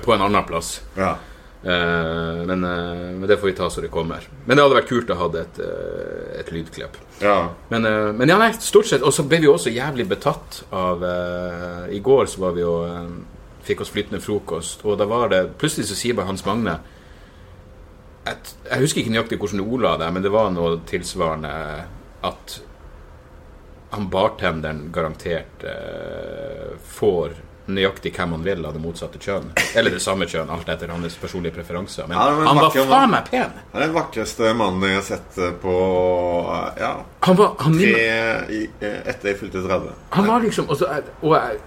[0.04, 0.80] På en annen plass.
[0.96, 1.16] Ja.
[1.62, 4.28] Eh, men, eh, men det får vi ta så det kommer.
[4.44, 6.98] Men det hadde vært kult å ha et, eh, et lydklipp.
[7.20, 7.50] ja.
[7.68, 7.82] Men,
[8.16, 9.02] men ja, nei, stort sett.
[9.02, 12.76] Og så ble vi også jævlig betatt av uh, I går så var vi jo
[12.86, 13.10] uh,
[13.66, 16.78] Fikk oss flytende frokost, og da var det Plutselig så sier bare Hans Magne
[18.24, 21.52] et, Jeg husker ikke nøyaktig hvordan Ola det, men det var noe tilsvarende
[22.24, 22.54] at
[23.92, 27.36] han bartenderen garantert uh, får
[27.68, 29.50] nøyaktig hvem han vil av det motsatte kjønn.
[29.76, 32.08] Eller det samme kjønn, alt etter hans personlige preferanser.
[32.08, 33.52] Men Ja, men han var vakker faen meg pen!
[33.72, 35.74] Han er den vakreste mannen jeg har sett eh, på
[36.80, 36.94] Ja,
[37.28, 38.72] Han var, han tre eh,
[39.04, 39.92] etter jeg fylte 30.
[40.16, 40.88] Han var liksom også,
[41.22, 41.60] Og jeg,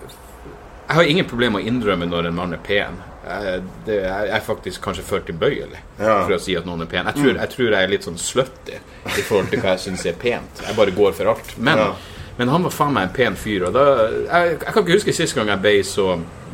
[0.88, 2.98] jeg har ingen problemer med å innrømme når en mann er pen.
[3.22, 6.24] Jeg, det, jeg er faktisk kanskje for tilbøyelig Ja.
[6.26, 7.06] for å si at noen er pen.
[7.12, 10.06] Jeg tror, jeg tror jeg er litt sånn slutty i forhold til hva jeg syns
[10.10, 10.64] er pent.
[10.66, 11.54] Jeg bare går for alt.
[11.62, 11.92] Men, Ja.
[12.38, 13.65] Men han var faen meg en pen fyr.
[13.67, 13.84] Og da,
[14.26, 16.06] jeg, jeg kan ikke huske sist gang jeg ble så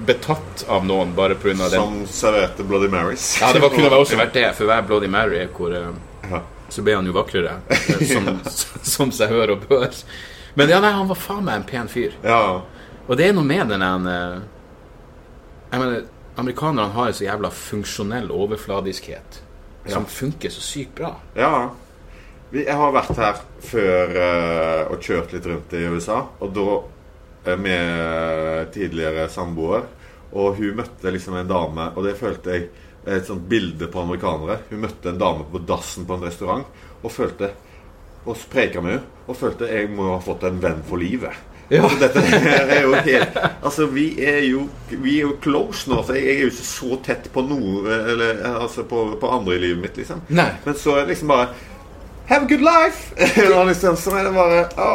[0.07, 1.53] betatt av noen bare pga.
[1.69, 1.69] det.
[1.77, 3.37] Som serverte Bloody Marys.
[3.41, 5.93] Ja, det var, kunne også vært det, for hver Bloody Mary hvor, eh,
[6.31, 6.41] Ja.
[6.69, 7.59] så ble han jo vakrere.
[7.69, 8.27] eh, Som,
[8.95, 9.95] som seg hør og bør.
[10.57, 12.13] Men ja, nei, han var faen meg en pen fyr.
[12.25, 12.61] Ja.
[13.07, 14.39] Og det er noe med den eh,
[15.71, 16.05] Jeg mener,
[16.37, 19.43] amerikanerne har en så jævla funksjonell overfladiskhet
[19.87, 21.13] som funker så sykt bra.
[21.37, 21.69] ja.
[21.69, 21.86] Vi,
[22.55, 26.67] jeg har vært her før eh, og kjørt litt rundt i USA, og da
[27.51, 29.87] eh, med tidligere samboer.
[30.37, 32.69] Og hun møtte liksom en dame, og det følte jeg
[33.07, 34.59] et sånt bilde på amerikanere.
[34.69, 37.53] Hun møtte en dame på dassen på en restaurant og følte
[38.27, 41.31] Og spreka med henne og følte jeg må ha fått en venn for livet.
[41.71, 41.83] Ja.
[41.83, 46.01] Altså, dette er jo helt Altså, vi er jo, vi er jo close nå.
[46.03, 49.55] Så jeg, jeg er jo ikke så tett på noe Eller altså på, på andre
[49.55, 50.25] i livet mitt, liksom.
[50.27, 50.49] Nei.
[50.65, 51.49] Men så er det liksom bare
[52.29, 53.13] Have a good life!
[53.55, 54.87] Og liksom, så er det bare å,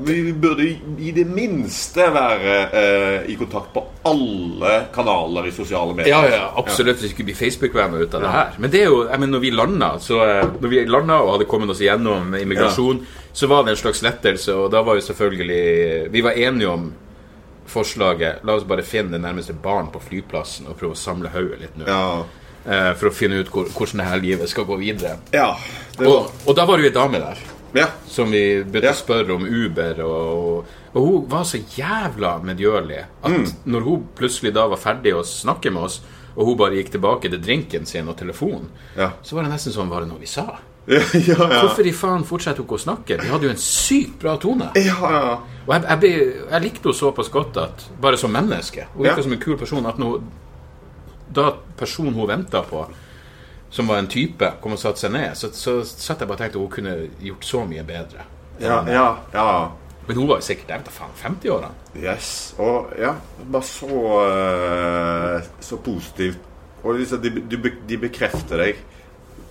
[0.00, 0.64] Vi burde
[1.04, 6.14] i det minste være eh, i kontakt på alle kanaler i sosiale medier.
[6.14, 7.02] Ja, ja, absolutt.
[7.04, 8.56] Vi skulle bli Facebook-venner ut av det her.
[8.56, 11.34] Men det er jo, jeg mener, når vi landa så, eh, Når vi landa og
[11.36, 13.04] hadde kommet oss igjennom immigrasjon,
[13.36, 16.88] så var det en slags lettelse, og da var jo selvfølgelig Vi var enige om
[17.68, 21.60] forslaget La oss bare finne det nærmeste barn på flyplassen og prøve å samle hodet
[21.66, 21.84] litt nå.
[21.84, 22.24] Ja.
[22.66, 25.18] Eh, For å finne ut hvor, hvordan det her livet skal gå videre.
[25.32, 25.54] ja
[25.98, 27.38] var, Og, og da var det jo ei dame der
[27.74, 27.86] ja.
[28.08, 28.92] som vi begynte Ja.
[28.92, 33.44] å spørre om Uber, og, og hun var så jævla medgjørlig at Mm.
[33.66, 36.00] når hun plutselig da var ferdig å snakke med oss,
[36.36, 39.10] og hun bare gikk tilbake til drinken sin og telefonen, Ja.
[39.22, 40.46] så var det nesten sånn Var det noe vi sa?
[40.88, 41.60] Ja, ja, ja.
[41.60, 43.18] Hvorfor i faen fortsetter hun ikke å snakke?
[43.20, 44.70] Vi hadde jo en sykt bra tone.
[44.72, 48.86] Og jeg, jeg, jeg likte henne såpass godt at bare som menneske.
[48.94, 49.84] Hun virka som en kul person.
[49.86, 50.22] At når,
[51.34, 52.86] da personen hun venta på,
[53.70, 56.42] som var en type, kom og satte seg ned, så, så satt jeg bare og
[56.44, 58.24] tenkte hun kunne gjort så mye bedre.
[58.62, 59.50] ja, ja, ja.
[60.08, 61.68] Men hun var jo sikkert jeg vet da faen, 50-åra.
[62.00, 62.28] Yes.
[62.64, 63.10] Og ja,
[63.44, 66.38] bare så eh, Så positivt.
[66.80, 68.80] Og liksom, de, de, de bekrefter deg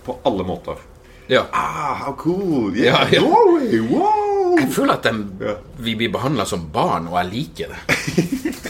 [0.02, 0.80] på alle måter.
[1.28, 1.44] Ja.
[1.52, 2.74] Ah, how cool!
[2.74, 3.20] Yeah, ja.
[3.22, 3.82] ja.
[3.86, 4.56] Wow!
[4.58, 7.98] Jeg føler at de, vi blir behandla som barn, og jeg liker det.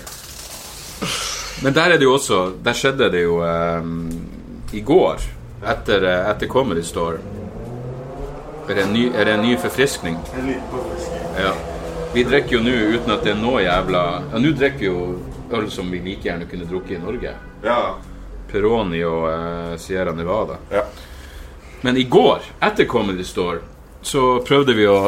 [1.62, 4.10] Men der er det jo også Der skjedde det jo um,
[4.72, 5.22] i går,
[5.64, 7.16] etter, eh, etter Comedy Store
[8.68, 10.18] Er det en ny, er det en ny forfriskning?
[10.36, 11.22] En liten forfriskning.
[11.40, 11.52] Ja.
[12.12, 15.00] Vi drikker jo nå uten at det er noe jævla Ja, nå drikker vi jo
[15.56, 17.32] øl som vi like gjerne kunne drukket i Norge.
[17.64, 17.94] Ja.
[18.50, 20.58] Peroni og uh, Sierra Nevada.
[20.70, 20.84] ja.
[21.80, 23.58] Men i går, etter Comedy Store,
[24.02, 24.98] så prøvde vi å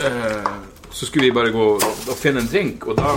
[0.00, 0.52] uh,
[0.90, 3.16] Så skulle vi bare gå og finne en drink, og da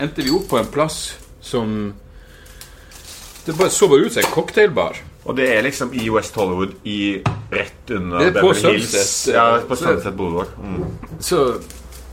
[0.00, 1.94] endte vi opp på en plass som
[3.44, 4.96] Det bare så bare ut som en cocktailbar.
[5.24, 7.20] Og det er liksom i West Hollywood, i
[7.52, 8.90] rett under er på Beverly Hills.
[8.92, 10.48] Sunset, Ja, eh, på så- Sunset Boulevard.
[10.62, 10.84] Mm.
[11.20, 11.60] Så,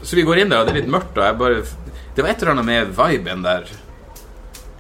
[0.02, 1.64] så vi går inn der, og det er litt mørkt, og jeg bare
[2.16, 3.68] Det var et eller annet med viben der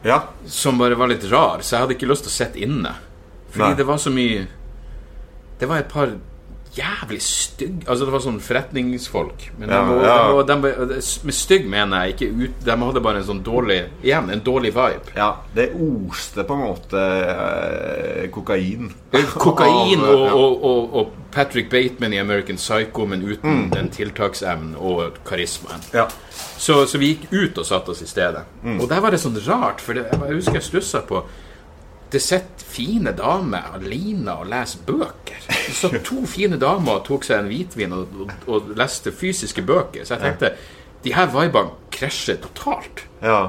[0.03, 0.23] Ja.
[0.47, 2.95] som bare var litt rar, så jeg hadde ikke lyst til å sitte inne.
[3.51, 3.73] Fordi Nei.
[3.75, 4.47] det var så mye
[5.59, 6.09] Det var et par
[6.75, 9.45] jævlig stygg Altså, det var sånn forretningsfolk.
[9.59, 10.43] Men Ja, de, var, ja.
[10.49, 10.99] de, var, de,
[11.29, 14.73] med stygg mener jeg ikke ut De hadde bare en sånn dårlig Igjen, en dårlig
[14.75, 15.13] vibe.
[15.15, 15.29] ja.
[15.55, 18.91] Det oste på en måte eh, kokain.
[19.33, 25.17] Kokain og, og, og, og Patrick Bateman i American Psycho, men uten den tiltaksevnen og
[25.27, 25.81] karismaen.
[25.93, 26.07] Ja.
[26.57, 28.45] Så, så vi gikk ut og satte oss i stedet.
[28.77, 31.23] Og der var det sånn rart, for det, jeg husker jeg stussa på
[32.11, 35.41] Det sitter fine damer alene og leser bøker.
[35.49, 39.61] Det satt to fine damer og tok seg en hvitvin og, og, og leste fysiske
[39.67, 40.05] bøker.
[40.07, 40.53] Så jeg tenkte
[41.03, 43.05] de her vibene krasjer totalt.
[43.21, 43.47] ja.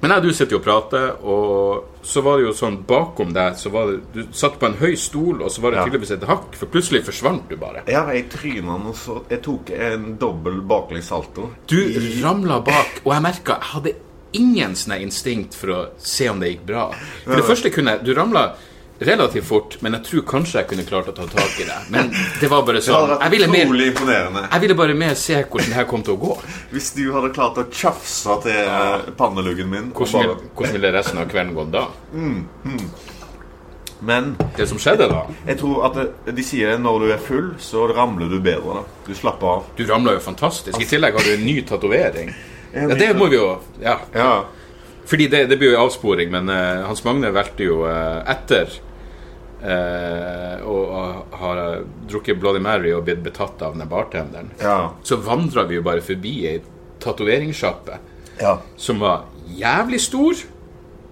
[0.00, 3.34] Men jeg og du sitter jo og prater, og så var det jo sånn bakom
[3.36, 5.84] deg så var det, Du satt på en høy stol, og så var det Ja.
[5.84, 7.82] tydeligvis et hakk, for plutselig forsvant du bare.
[7.86, 11.50] Ja, jeg tryna noe så Jeg tok en dobbel baklengs salto.
[11.68, 11.76] Du
[12.24, 13.92] ramla bak, og jeg merka jeg hadde
[14.32, 16.90] ingen sånne instinkt for å se om det gikk bra.
[17.24, 18.52] For det første kunne jeg Du ramla
[19.00, 21.78] relativt fort, men jeg tror kanskje jeg kunne klart å ta tak i det.
[21.90, 23.70] Men det var bare sånn Jeg ville, mer,
[24.52, 26.34] jeg ville bare mer se hvordan det her kom til å gå.
[26.70, 29.88] Hvis du hadde klart å tjafse til eh, panneluggen min.
[29.96, 31.86] Hvordan, bare- hvordan ville resten av kvelden gått da?
[34.02, 35.98] Men Det som skjedde da jeg tror at
[36.36, 38.80] de sier at når du er full, så ramler du bedre.
[38.80, 39.64] da Du slapper av.
[39.76, 40.78] Du ramla jo fantastisk.
[40.80, 42.32] I tillegg har du en ny tatovering.
[42.74, 43.98] Ja, det må vi jo Ja.
[44.14, 44.44] Ja.
[45.10, 48.70] Fordi det, det blir jo avsporing, men uh, Hans Magne valgte jo uh, etter
[49.64, 50.76] uh, å
[51.40, 51.54] ha
[52.08, 54.52] drukket Bloody Mary og blitt betatt av den bartenderen.
[54.62, 54.92] Ja.
[55.02, 56.60] Så vandra vi jo bare forbi ei
[57.02, 57.98] tatoveringssjappe
[58.40, 58.58] Ja.
[58.76, 59.24] som var
[59.56, 60.44] jævlig stor.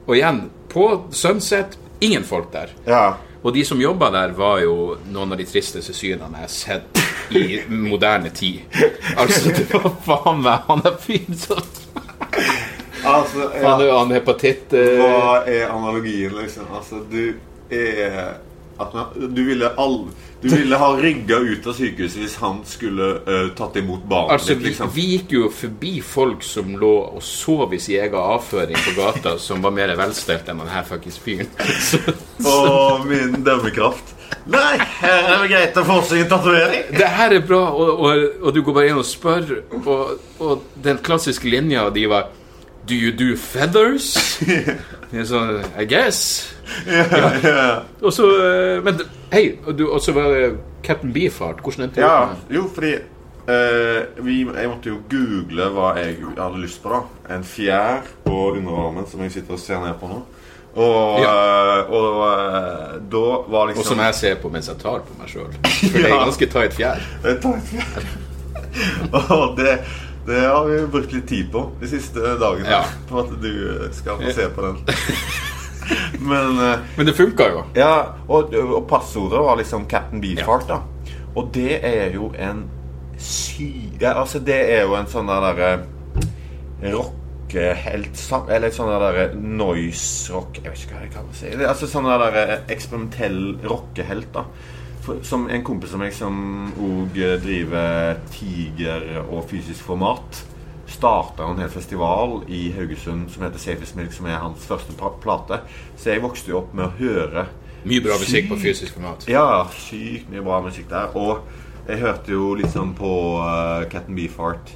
[0.07, 2.71] Og igjen, på Sunset, ingen folk der.
[2.87, 3.17] Ja.
[3.43, 7.03] Og de som jobba der, var jo noen av de tristeste synene jeg har sett
[7.31, 8.61] i moderne tid.
[9.17, 11.63] Altså, det var faen meg han er fyren som
[13.09, 13.99] Altså, Han, ja.
[13.99, 16.67] han hepatitt eh, Hva er analogien, liksom?
[16.75, 17.39] Altså, du
[17.71, 18.35] er
[18.79, 20.09] at man, du, ville all,
[20.41, 24.55] du ville ha rygga ut av sykehuset hvis han skulle uh, tatt imot barnet Altså,
[24.55, 24.93] ditt, vi, liksom.
[24.95, 29.35] vi gikk jo forbi folk som lå og sov i sin egen avføring på gata,
[29.43, 31.51] som var mer velstelt enn denne fuckings fyren.
[32.53, 34.15] Og min dømmekraft.
[34.49, 36.87] Nei, her er det greit å få seg en tatovering.
[36.97, 39.51] det her er bra, og, og, og du går bare inn og spør,
[39.83, 42.31] og, og den klassiske linja de var
[42.89, 44.15] Do you do feathers?
[45.13, 46.23] Jeg sånn, I guess.
[46.89, 47.83] Ja.
[48.01, 50.49] Og så eh, Men hei, og så var det
[50.85, 51.61] Captain Beefheart.
[51.65, 56.63] Hvordan endte det ja, jo, fordi eh, vi, Jeg måtte jo google hva jeg hadde
[56.63, 56.93] lyst på.
[56.93, 60.23] da En fjær på underarmen som jeg sitter og ser ned på nå.
[60.79, 61.33] Og, ja.
[61.91, 65.31] og og da var Og liksom som jeg ser på mens jeg tar på meg
[65.33, 65.49] sjøl.
[65.81, 66.19] For det er Ja.
[66.25, 67.03] ganske tight fjær.
[67.25, 68.09] Jeg tar et fjær.
[69.39, 69.73] Og det,
[70.29, 72.69] det har vi brukt litt tid på de siste dagene.
[72.71, 72.83] Ja.
[73.09, 73.53] På at du
[73.97, 74.81] skal få se på den.
[76.31, 77.63] Men eh, Men det funka jo.
[77.79, 77.93] Ja,
[78.29, 80.83] og, og passordet var liksom Captain Beefheart, da.
[81.35, 82.67] Og det er jo en
[83.19, 83.71] sy...
[84.01, 85.71] Ja, altså, det er jo en sånn der derre
[88.15, 91.53] sam- Eller sånn der noise-rock Jeg vet ikke hva jeg kan si.
[91.65, 94.45] Altså sånn der eksperimentell rockehelt, da.
[95.03, 100.43] For, som en kompis av meg som òg driver Tiger og fysisk format
[100.89, 105.61] starta en hel festival i Haugesund som heter Safest Milk, som er hans første plate.
[106.01, 107.47] Så jeg vokste jo opp med å høre
[107.85, 109.25] Mye bra musikk på fysisk format.
[109.31, 111.13] Ja, sykt mye bra musikk der.
[111.17, 111.45] Og
[111.89, 114.73] jeg hørte jo liksom på uh, Captain Beefheart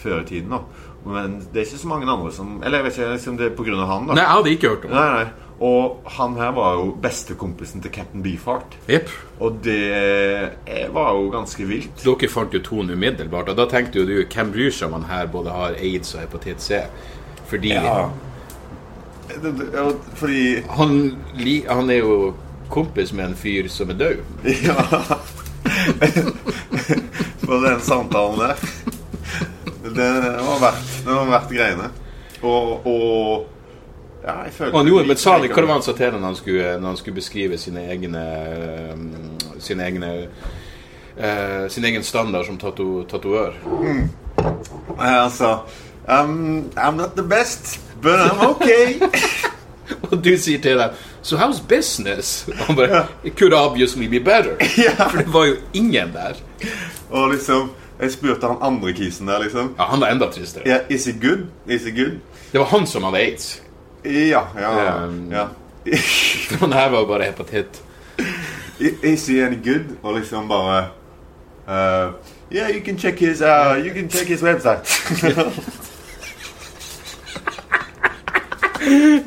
[0.00, 0.62] før i tiden, da.
[1.06, 3.52] Men det er ikke så mange andre som Eller jeg vet ikke, liksom det er
[3.54, 4.14] på av han, da.
[4.16, 4.98] Nei, jeg hadde ikke hørt om det.
[4.98, 5.26] Nei, nei.
[5.66, 8.74] Og han her var jo bestekompisen til Captain Beefheart.
[8.90, 9.08] Yep.
[9.40, 12.02] Og det var jo ganske vilt.
[12.04, 15.06] Dere fant jo tonen umiddelbart, og da tenkte jo du hvem bryr seg om han
[15.08, 16.82] her både har aids og hepatitt C?
[17.48, 18.10] Fordi Ja.
[19.28, 22.34] Det- det- Fordi han, li, han er jo
[22.70, 24.18] kompis med en fyr som er død.
[24.66, 24.82] Ja.
[27.46, 28.54] For den samtalen der
[29.96, 31.90] Den var verdt, det var verdt greiene.
[32.42, 33.46] Og, og
[34.26, 36.06] Ja, jeg følte Og han gjorde, men sa han, hva var det han sa til
[36.10, 38.22] deg når han skulle, når han skulle beskrive sine egne
[38.92, 39.04] um,
[39.62, 43.54] Sine egne uh, Sin egen standard som tato, tatoør?
[44.98, 45.58] Altså
[46.08, 48.98] um, I'm not the best, but I'm okay.
[50.10, 50.90] Og du sier til dem
[51.22, 52.48] So how's business?
[52.48, 54.56] Og han bare It could obviously be better.
[54.84, 55.08] Ja.
[55.08, 56.34] For det var jo ingen der.
[57.10, 59.74] Og liksom Jeg spurte han andre kisen der, liksom.
[59.78, 60.62] Ja, Han var enda tristere.
[60.68, 61.46] Ja, is it good?
[61.66, 62.18] Is it good?
[62.52, 63.62] Det var han som hadde aids.
[64.04, 65.46] Ja, ja, Um, ja.
[66.60, 67.82] Han her var jo bare hepatitt.
[69.02, 69.96] Is he any good?
[70.02, 70.88] Og liksom bare
[71.68, 72.12] uh,
[72.52, 74.86] Yeah, you can check his uh, You can check his website.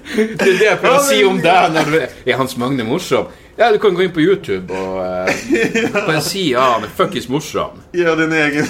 [0.10, 1.78] Det er det jeg prøver å si om deg.
[2.26, 3.28] Er Hans Magne morsom?
[3.60, 7.26] Ja, du kan gå inn på YouTube og uh, bare si ja, han er fuckings
[7.28, 7.82] morsom.
[7.92, 8.70] Gjør din egen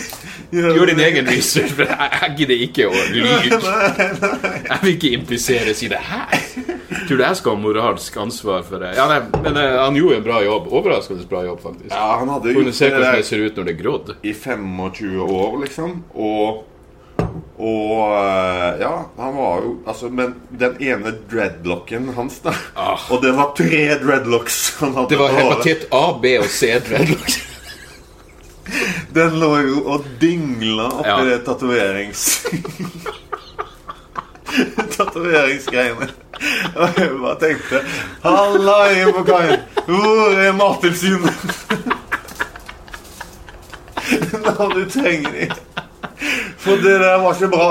[0.50, 3.60] Gjør din egen research, for jeg, gidder ikke å lyve.
[4.66, 6.34] Jeg vil ikke impliseres i det her.
[7.06, 8.96] Tror du jeg skal ha moralsk ansvar for det?
[8.98, 10.72] Ja, nei, men uh, han gjorde en bra jobb.
[10.82, 11.94] Overraskende bra jobb, faktisk.
[11.94, 14.12] Ja, han hadde gjort se hvordan det ser ut når det er grodd.
[14.26, 15.96] i 25 år, liksom.
[16.18, 16.66] Og
[17.60, 23.12] og øh, ja, han var jo Altså, men den ene dreadlocken hans, da Ah.
[23.12, 27.40] Og det var tre dreadlocks han hadde Det var hepatitt A, B og C dreadlocks.
[29.16, 31.24] Den lå jo og dingla oppi Ja.
[31.26, 32.26] det tatoverings...
[34.98, 36.08] Tatoveringsgreiene.
[36.76, 37.82] Og jeg bare tenkte
[38.24, 38.78] Halla,
[39.28, 39.66] kaien!
[39.86, 41.50] Hvor er Mattilsynet?
[44.46, 45.50] Når du trenger dem.
[46.60, 47.70] For det der var ikke bra.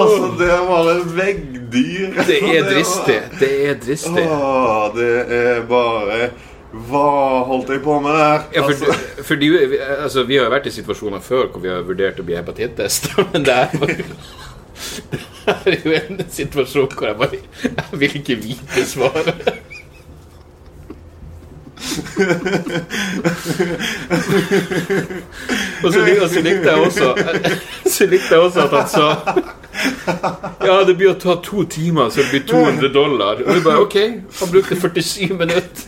[0.00, 2.14] Altså, det var et veggdyr.
[2.26, 3.18] Det er dristig.
[3.40, 4.24] Det er dristig.
[4.30, 6.30] Åh, det er bare
[6.70, 7.06] Hva
[7.50, 8.44] holdt jeg på med der?
[8.54, 9.48] Ja, for, Altså, for de,
[9.98, 13.24] altså, vi har jo vært i situasjoner før hvor vi har vurdert å bli hepatittesta,
[13.32, 13.96] men det er bare
[15.64, 19.50] det er jo en situasjon hvor jeg bare Jeg vil ikke vite svaret.
[25.84, 27.14] Og, så, lik- så likte jeg også
[27.94, 29.06] Så likte jeg også at han sa
[30.66, 33.38] Ja, det blir å ta to timer, så det blir 200 dollar.
[33.46, 33.96] Og vi bare OK.
[34.40, 35.84] Han brukte 47 minutter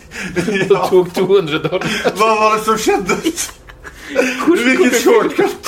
[0.71, 1.87] og tok 200 dollar.
[2.17, 3.17] Hva var det som skjedde?
[4.13, 5.63] Hvilken shortcut?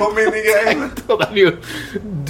[0.00, 0.90] I greiene.
[1.08, 1.52] Da hadde vi jo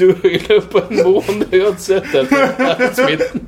[0.01, 3.47] død i løpet av en måned uansett etter smitten.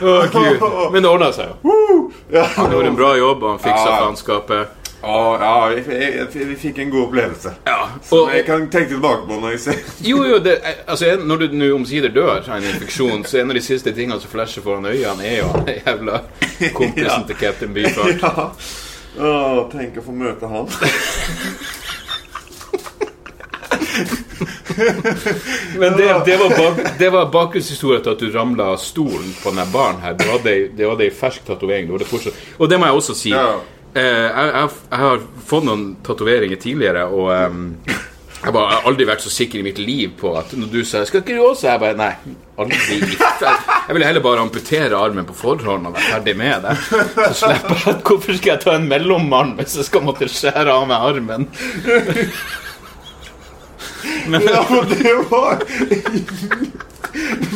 [0.00, 0.62] Å, gud.
[0.92, 1.78] Men det ordna seg jo.
[2.56, 3.96] Han gjorde en bra jobb, og han fiksa Ja.
[4.04, 4.76] faenskapet.
[5.02, 5.80] Oh, ja vi,
[6.32, 7.52] vi, vi fikk en god opplevelse.
[7.64, 7.86] Ja.
[8.04, 11.54] Som jeg kan tenke tilbake på når jeg ser jo, jo, det, altså, når du
[11.56, 14.84] nå omsider dør av en infeksjon, så en av de siste tingene som flasher foran
[14.90, 16.20] øynene, er jo han jævla
[16.76, 17.22] kompisen Ja.
[17.30, 18.20] til Captain Byfart.
[18.20, 18.50] Ja.
[19.18, 20.70] Å, tenk å få møte han.
[25.78, 29.50] Men det, det var, bak, det var bakgrunnshistoria til at du ramla av stolen på
[29.52, 30.14] denne baren her.
[30.18, 31.90] Du hadde, det var ei fersk tatovering.
[31.90, 33.34] Og det må jeg også si.
[33.34, 33.58] Ja.
[33.90, 37.64] Eh, jeg, jeg, jeg har fått noen tatoveringer tidligere, og ehm,
[38.40, 40.84] jeg bare, jeg har aldri vært så sikker i mitt liv på at når du
[40.84, 42.14] sa 'Skal ikke du også?' Jeg bare Nei,
[42.58, 43.00] aldri.
[43.88, 46.76] Jeg ville heller bare amputere armen på forhånd og være ferdig med det.
[47.34, 50.86] Så slipper jeg Hvorfor skal jeg ta en mellommann hvis jeg skal måtte skjære av
[50.88, 51.48] meg armen?
[54.26, 55.60] Men Ja, for det var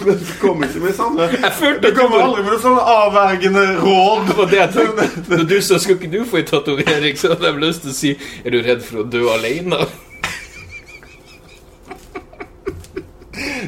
[0.05, 4.27] Men du kom ikke med sånne jeg Du at kommer aldri med sånne avvergende råd.
[4.29, 5.05] Det var det jeg tenkte.
[5.31, 7.95] Når du sa 'skal ikke du få en tatovering', så hadde jeg lyst til å
[7.95, 9.87] si 'er du redd for å dø alene'?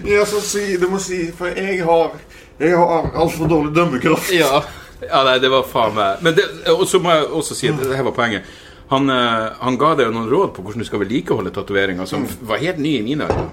[0.06, 2.12] Ja, så si, du må si For jeg har
[2.60, 4.30] Jeg har altfor dårlig dømmekraft.
[4.32, 4.62] Ja.
[5.02, 7.82] ja, nei, det var faen meg Men det, og så må jeg også si at
[7.82, 8.46] det her var poenget.
[8.88, 12.62] Han, eh, han ga deg noen råd på hvordan du skal vedlikeholde tatoveringa, som var
[12.62, 13.48] helt ny i mine øyne.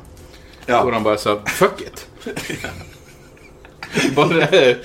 [0.68, 0.84] Ja.
[0.84, 2.06] Hvor han bare sa 'fuck it'.
[4.18, 4.78] bare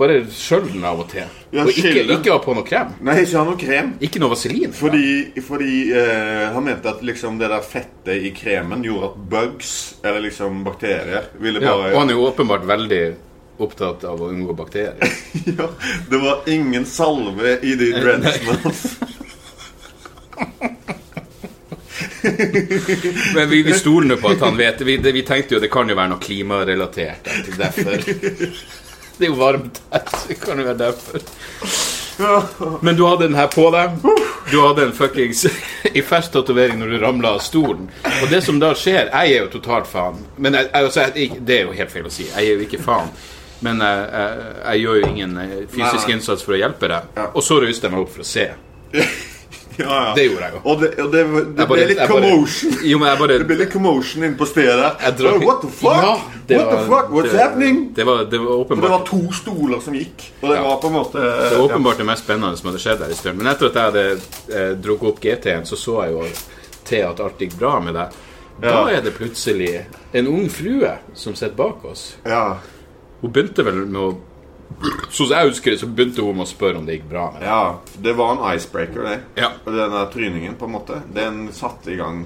[0.00, 1.28] bare skjøll den av og til.
[1.52, 2.92] Ja, og ikke, ikke ha på noe krem.
[3.06, 3.94] Nei, ikke ha noe krem.
[4.06, 4.72] Ikke noe vaselin.
[4.76, 5.08] Fordi,
[5.44, 10.24] fordi eh, han mente at liksom det der fettet i kremen gjorde at bugs, eller
[10.28, 13.02] liksom bakterier, ville Ja, og han er jo åpenbart veldig
[13.60, 14.96] opptatt av å unngå bakterier.
[15.58, 15.68] ja,
[16.10, 18.84] Det var ingen salve i de dreadsene hans.
[23.34, 25.70] Men vi, vi stoler nå på at han vet vi, det, vi tenkte jo det
[25.72, 27.28] kan jo være noe klimarelatert.
[27.28, 27.96] er Derfor.
[29.20, 31.24] Det er jo varmt her, så det kan jo være derfor.
[32.80, 33.98] Men du hadde den her på deg.
[34.50, 35.42] Du hadde en fuckings
[35.92, 37.90] i fersk tatovering når du ramla av stolen.
[38.22, 40.22] Og det som da skjer Jeg er jo totalt faen.
[40.36, 42.30] Men jeg, altså, jeg, det er jo helt feil å si.
[42.30, 43.12] Jeg er jo ikke faen.
[43.60, 47.20] Men jeg, jeg, jeg gjør jo ingen eh, fysisk innsats for å hjelpe deg.
[47.34, 48.48] Og så røyste jeg meg opp for å se.
[49.86, 50.14] Ja, ja.
[50.14, 50.60] Det gjorde jeg jo.
[50.64, 52.70] Og det, og det, det Jeg ble bare- litt commotion.
[52.74, 52.86] bare-.
[52.90, 54.90] Jo, men jeg bare Det ble litt commotion inne på stedet.
[55.04, 56.02] Jeg drar- Oh, what the fuck?
[56.04, 56.14] Ja,
[56.48, 57.10] det what the fuck?
[57.16, 57.92] What's det- happening?
[57.94, 60.30] Det var, det var Og det var to stoler som gikk.
[60.42, 60.62] Og det Ja.
[60.68, 63.14] var på en måte Det var åpenbart det mest spennende som hadde skjedd her i
[63.14, 63.38] stund.
[63.38, 64.20] Men etter at jeg hadde
[64.54, 66.24] eh, drukket opp GT-en, så så jeg jo
[66.84, 68.08] til at alt gikk bra med deg.
[68.60, 68.88] Da Ja.
[68.98, 72.14] er det plutselig en ung frue som sitter bak oss.
[72.26, 72.56] Ja.
[73.22, 74.16] Hun begynte vel med å
[75.10, 77.24] Sånn som jeg husker det, så begynte hun med å spørre om det gikk bra
[77.34, 77.48] med det.
[77.50, 77.64] ja.
[78.00, 79.18] Det var en icebreaker, det.
[79.42, 79.48] Ja.
[79.64, 82.22] Og Den der tryningen, på en måte, den satte i gang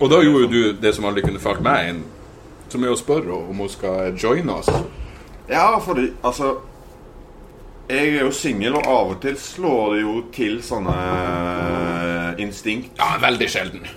[0.00, 2.02] Og da gjorde jo du det som aldri kunne falt meg inn,
[2.70, 4.68] som er å spørre om hun skal joine oss.
[5.50, 6.58] Ja, fordi altså
[7.88, 12.90] Jeg er jo singel, og av og til slår det jo til sånne eh, instinkt.
[13.00, 13.80] Ja, veldig sjelden.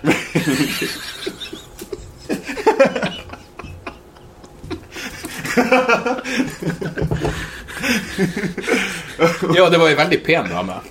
[9.58, 10.82] ja, det var ei veldig pen dame.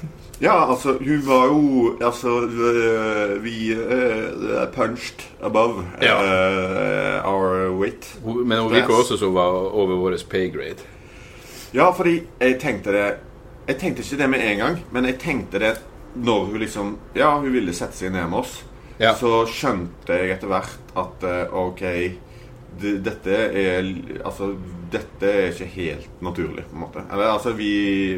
[0.41, 6.15] Ja, altså, hun var jo Altså, øh, vi uh, punched above Ja.
[6.17, 8.17] uh, our wit.
[8.25, 10.81] Men hun virka også som var over vår pay grade.
[11.75, 13.15] Ja, fordi jeg tenkte det
[13.69, 15.81] Jeg tenkte ikke det med en gang, men jeg tenkte det
[16.15, 18.65] når hun liksom Ja, hun ville sette seg ned med oss.
[19.01, 19.15] Ja.
[19.15, 21.83] Så skjønte jeg etter hvert at OK
[22.81, 23.89] Dette er
[24.25, 24.55] Altså,
[24.91, 27.03] dette er ikke helt naturlig, på en måte.
[27.13, 27.71] Eller altså, vi,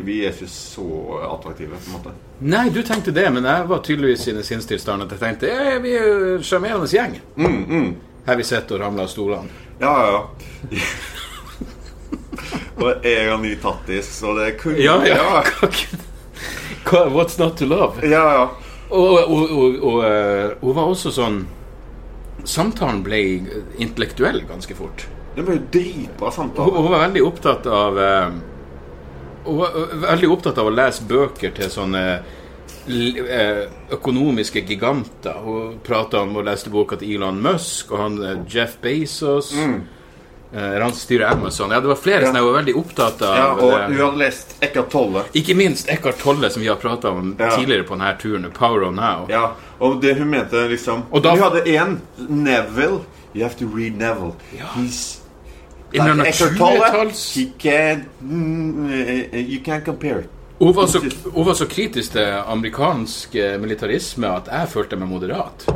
[0.04, 0.86] vi er ikke så
[1.28, 2.14] attraktive, på en måte.
[2.40, 5.76] Nei, du tenkte det, men jeg var tydeligvis i den sinnstilstanden at jeg tenkte ja,
[5.82, 7.18] vi er jo en sjarmerende gjeng.
[7.36, 7.90] Mm, mm.
[8.26, 9.60] Her vi sitter og ramler av stolene.
[9.82, 10.22] Ja, ja,
[10.70, 10.80] ja.
[12.82, 15.42] og jeg har ny tattis, så det kunne Ja, ja.
[15.42, 15.72] ja.
[17.14, 18.02] What's not to love?
[18.02, 18.50] ja, ja.
[18.92, 21.38] Og eh, hun var også sånn
[22.44, 23.20] Samtalen ble
[23.78, 25.06] intellektuell ganske fort.
[25.36, 26.72] Det var jo dritbra Hun, samtale.
[26.76, 28.32] hun var veldig opptatt av uh,
[29.44, 29.76] Hun var
[30.06, 32.02] veldig opptatt av å lese bøker til sånne
[32.86, 35.38] eh, økonomiske giganter.
[35.42, 39.52] Hun prata om og leste boka til Elon Musk og han eh, Jeff Bezos.
[39.58, 39.80] Eh,
[40.54, 41.70] Han som styrer Amazon?
[41.70, 42.32] Ja, det var flere Ja.
[42.34, 43.36] som var veldig opptatt av.
[43.36, 43.84] Ja, og det.
[43.96, 45.22] hun hadde lest Eckhart Tolle.
[45.32, 47.50] Ikke minst Eckhart Tolle, som vi har prata om Ja.
[47.56, 48.50] tidligere på denne turen.
[48.52, 49.26] Power on Now.
[49.30, 51.98] Ja, og det hun mente liksom Og da- Hun hadde én.
[52.28, 53.00] Neville.
[53.34, 54.34] You have to read Neville.
[54.58, 54.64] Ja.
[54.76, 55.20] He's
[55.92, 56.80] like Eckhart Tolle.
[56.80, 58.92] 20-talls He can't mm,
[59.32, 60.30] eh, You can't compare it.
[60.58, 61.00] Hun var, så,
[61.34, 65.66] hun var så kritisk til amerikansk eh, militarisme at jeg følte meg moderat.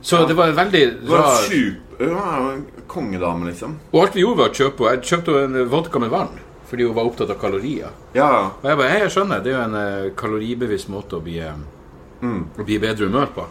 [0.00, 3.76] Så det var en veldig rar hun var syk, en kongedame, liksom.
[3.92, 6.36] Og alt vi gjorde, var å kjøpe Jeg kjøpte en vodka med vann
[6.68, 7.94] fordi hun var opptatt av kalorier.
[8.12, 8.50] Ja.
[8.60, 11.38] Og jeg bare, «Hei, jeg skjønner, det er jo en eh, kaloribevisst måte å bli,
[11.40, 11.54] eh,
[12.20, 12.42] Mm.
[12.58, 13.44] å bli bedre humør på.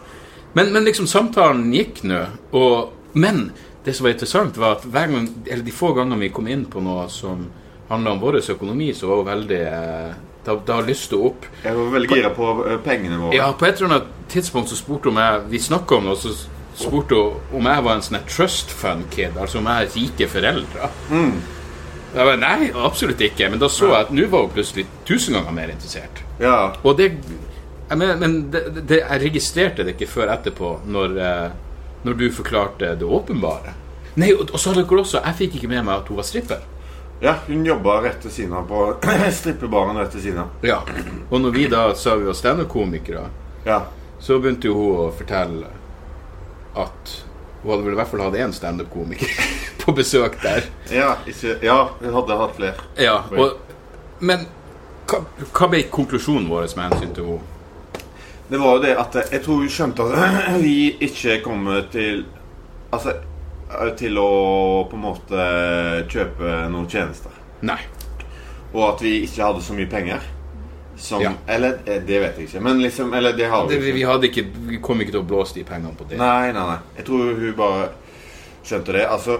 [0.54, 2.20] Men, men liksom, samtalen gikk nå.
[2.52, 3.48] Og, men
[3.84, 6.62] det som var interessant, var at hver gang, eller de få gangene vi kom inn
[6.70, 7.46] på noe som
[7.88, 10.14] handla om vår økonomi, så var hun veldig eh,
[10.46, 11.42] Da, da lyste opp.
[11.64, 13.34] Jeg var veldig gira på eh, pengene våre.
[13.36, 16.22] Ja, på et eller annet tidspunkt så spurte hun meg Vi snakka om det, og
[16.22, 16.30] så
[16.78, 17.18] spurte
[17.54, 20.90] om jeg var en sånn trust fund-kid, altså om jeg har rike foreldre.
[22.14, 23.50] Jeg bare, Nei, absolutt ikke.
[23.52, 26.22] Men da så jeg at nå var hun plutselig tusen ganger mer interessert.
[26.40, 26.54] Ja.
[26.82, 27.10] Og det
[27.90, 31.50] mener, Men det, det, jeg registrerte det ikke før etterpå, når, eh,
[32.04, 33.74] når du forklarte det åpenbare.
[34.18, 36.26] Nei, og, og så hadde dere også Jeg fikk ikke med meg at hun var
[36.26, 36.64] stripper.
[37.22, 38.82] ja, hun jobba rett ved siden av på
[39.40, 40.48] strippebaren rett ved siden av.
[40.62, 40.80] Ja.
[41.30, 43.24] Og når vi da sa vi var standup-komikere,
[43.66, 43.80] Ja.
[44.20, 45.66] så begynte jo hun å fortelle
[46.78, 47.14] at
[47.62, 49.32] hun hadde vel i hvert fall hatt én standup-komiker
[49.82, 50.68] på besøk der.
[50.94, 52.88] Ja, ikke, ja, hun hadde hatt flere.
[53.00, 53.58] Ja, og,
[54.20, 54.46] Men
[55.08, 55.22] hva,
[55.54, 57.54] hva ble konklusjonen vår med hensyn til henne?
[58.48, 62.24] Det var jo det at jeg tror hun skjønte at vi ikke kommer til
[62.88, 63.18] Altså
[64.00, 64.28] til å
[64.88, 65.46] på en måte
[66.08, 67.34] kjøpe noen tjenester.
[67.68, 67.76] Nei.
[68.72, 70.24] Og at vi ikke hadde så mye penger.
[70.98, 71.30] Som Ja.
[71.46, 72.60] Eller eh, det vet jeg ikke.
[72.60, 73.94] Men liksom Eller det har vi Det, vi, ikke.
[73.94, 76.18] vi, hadde ikke, vi kom ikke til å blåse de pengene på det.
[76.18, 76.78] Nei, nei, nei.
[76.96, 77.88] Jeg tror hun bare
[78.66, 79.04] skjønte det.
[79.06, 79.38] Altså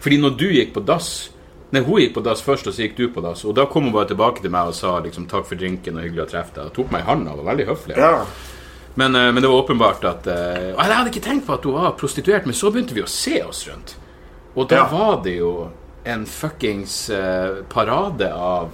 [0.00, 1.30] Fordi når du gikk på dass
[1.72, 3.40] Nei, hun gikk på dass først, og så gikk du på dass.
[3.44, 6.04] Og da kom hun bare tilbake til meg og sa liksom takk for drinken og
[6.04, 6.68] hyggelig å treffe deg.
[6.68, 7.96] Og tok meg i handa og var veldig høflig.
[7.98, 8.20] Ja.
[8.94, 11.64] Men, eh, men det var åpenbart at eh, og Jeg hadde ikke tenkt på at
[11.66, 13.96] hun var prostituert, men så begynte vi å se oss rundt.
[14.54, 14.86] Og da Ja.
[14.92, 15.70] var det jo
[16.04, 18.70] en fuckings eh, parade av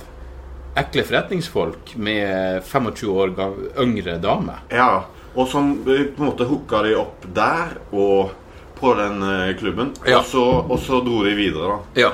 [0.76, 3.34] ekle forretningsfolk med 25 år
[3.82, 4.60] yngre dame.
[4.70, 5.04] ja.
[5.34, 8.34] Og som eh, på en måte hooka de opp der og
[8.76, 9.94] på den eh, klubben.
[10.04, 10.18] Ja.
[10.18, 12.02] Og, så, og så dro de videre, da.
[12.02, 12.10] Ja.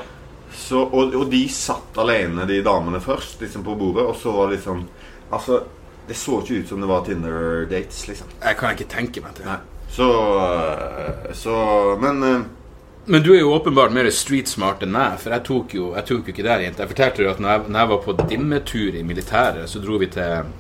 [0.55, 4.05] Så, og, og de satt alene, de damene, først, liksom på bordet.
[4.07, 4.85] Og så var det liksom
[5.35, 5.59] Altså,
[6.09, 8.31] det så ikke ut som det var Tinder-dates, liksom.
[8.41, 9.45] Jeg kan ikke tenke meg til.
[9.51, 9.59] det.
[9.91, 10.07] Så
[10.39, 11.57] øh, Så
[12.01, 12.23] Men
[13.09, 16.05] Men du er jo åpenbart mer street smart enn meg, for jeg tok jo, jeg
[16.11, 16.83] tok jo ikke der jente.
[16.85, 19.97] Jeg fortalte jo at når jeg, når jeg var på dimmetur i militæret, så dro
[20.03, 20.51] vi til,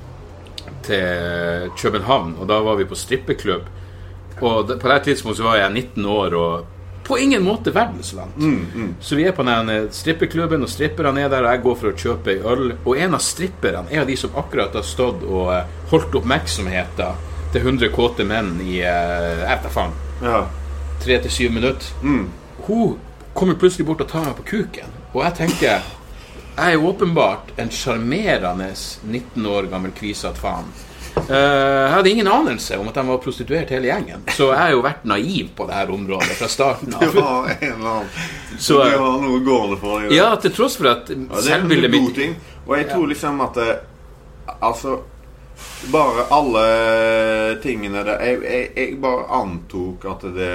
[0.86, 3.68] til København, og da var vi på strippeklubb.
[4.38, 6.74] Og på det tidspunktet så var jeg 19 år og
[7.08, 8.36] på ingen måte verdensvant.
[9.00, 11.96] Så vi er på den strippeklubben, og stripperne er der, og jeg går for å
[11.96, 12.72] kjøpe ei øl.
[12.82, 17.24] Og en av stripperne er av de som akkurat har stått og eh, holdt oppmerksomheten
[17.52, 20.42] til 100 kåte menn i eh, Jeg vet da faen ja.
[21.04, 21.92] Tre til syv minutter.
[22.66, 22.98] Hun
[23.34, 24.94] kommer plutselig bort og tar meg på kuken.
[25.14, 25.80] Og jeg tenker
[26.58, 28.72] Jeg er åpenbart en sjarmerende
[29.06, 30.66] 19 år gammel kvisete faen.
[31.28, 34.24] Eh, jeg hadde ingen anelse om at de var prostituert hele gjengen.
[34.34, 37.00] Så jeg har jo vært naiv på det her området fra starten av.
[37.06, 40.16] Det var en eller annen Så, du har noe gående for deg.
[40.18, 42.20] Ja, til tross for at Ja, selvbildet mitt.
[42.66, 43.70] Og jeg tror liksom at det,
[44.64, 44.98] Altså
[45.92, 46.64] Bare alle
[47.62, 50.54] tingene der jeg, jeg, jeg bare antok at det,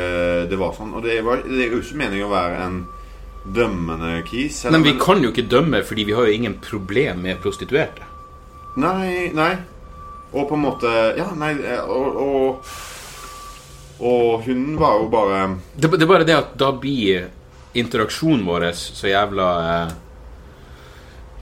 [0.51, 0.93] det var sånn.
[0.97, 2.79] Og det, var, det er jo ikke meningen å være en
[3.55, 4.63] dømmende kis.
[4.71, 8.05] Men vi kan jo ikke dømme, fordi vi har jo ingen problem med prostituerte.
[8.79, 9.53] Nei, nei.
[10.33, 11.51] Og på en måte Ja, nei
[11.85, 12.69] Og, og,
[14.01, 15.41] og hun var jo bare
[15.77, 17.27] Det, det er bare det at da blir
[17.77, 19.93] interaksjonen vår så jævla eh,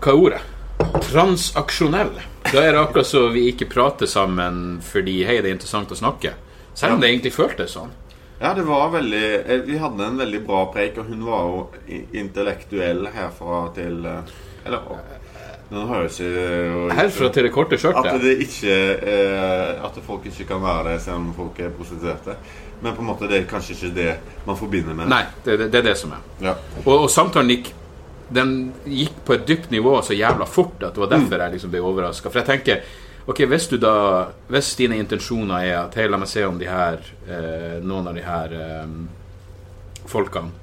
[0.02, 0.42] Hva er ordet?
[1.08, 2.14] Transaksjonell.
[2.50, 5.98] Da er det akkurat så vi ikke prater sammen fordi hei, det er interessant å
[6.00, 6.34] snakke.
[6.74, 7.92] Selv om det egentlig føltes sånn.
[8.42, 11.98] Ja, det var veldig eh, Vi hadde en veldig bra preik, og hun var jo
[12.18, 14.32] intellektuell herfra til eh,
[14.66, 14.88] Eller
[15.70, 20.64] Den høres jo Herfra til det korte At det ikke eh, At folk ikke kan
[20.64, 22.40] være det selv om folk er prostituerte.
[22.82, 24.10] Men på en måte det er kanskje ikke det
[24.48, 25.12] man forbinder med.
[25.12, 26.24] Nei, det, det, det er det som er.
[26.42, 26.56] Ja.
[26.82, 27.70] Og, og samtalen gikk
[28.32, 31.74] Den gikk på et dypt nivå så jævla fort at det var derfor jeg liksom
[31.74, 32.32] ble overraska.
[32.32, 33.94] For jeg tenker Ok, hvis du da
[34.50, 38.18] Hvis dine intensjoner er at Hei, la meg se om de her eh, noen av
[38.18, 38.96] de her eh,
[40.10, 40.58] folkene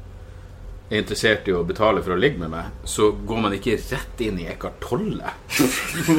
[0.88, 4.22] er interessert i å betale for å ligge med meg, så går man ikke rett
[4.24, 5.34] inn i Eckhart Tolle.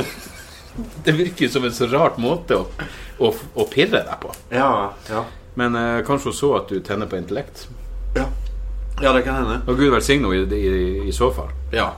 [1.06, 2.68] det virker som en så rart måte å,
[3.18, 4.34] å, å pirre deg på.
[4.54, 5.24] Ja, ja.
[5.58, 7.66] Men eh, kanskje hun så at du tenner på intellekt.
[9.02, 9.14] Ja.
[9.14, 9.62] Det kan hende.
[9.68, 11.50] Og Gud velsigne henne i, i, i så fall.
[11.72, 11.92] Ja.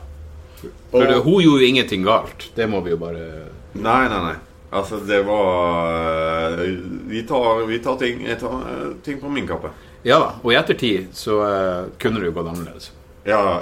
[0.91, 2.49] For Og- hun gjorde jo ingenting galt.
[2.55, 3.27] Det må vi jo bare
[3.73, 4.35] Nei, nei, nei.
[4.71, 6.75] Altså, det var eh,
[7.07, 9.69] Vi tar, vi tar, ting, tar eh, ting på min kappe.
[10.03, 10.31] Ja da.
[10.43, 12.91] Og i ettertid så uh, kunne det jo gått annerledes.
[13.27, 13.59] Ja.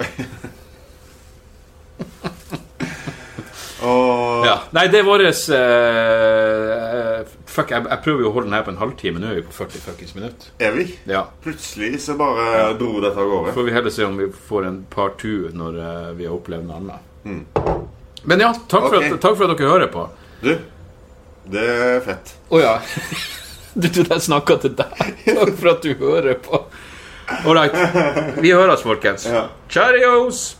[3.82, 4.56] Og Ja.
[4.76, 7.20] Nei, det er våres eh,
[7.50, 9.20] Fuck, jeg, jeg prøver jo å holde den her på en halvtime.
[9.22, 10.52] Nå er vi på 40 fuckings minutter.
[10.62, 10.84] Er vi?
[11.10, 11.24] Ja.
[11.42, 13.54] Plutselig så bare dro dette av gårde.
[13.56, 16.68] Får vi heller se om vi får en par two når uh, vi har opplevd
[16.68, 17.08] noe annet.
[18.22, 20.06] Men ja, takk for, at, takk for at dere hører på.
[20.44, 20.52] Du,
[21.50, 22.36] det er fett.
[22.50, 22.78] Å ja.
[23.70, 25.02] Du trodde jeg snakka til deg.
[25.28, 26.58] Takk for at du hører på.
[27.46, 27.76] Ålreit.
[28.42, 29.28] Vi høres, folkens.
[29.30, 29.44] Ja.
[29.70, 30.59] Cheerios!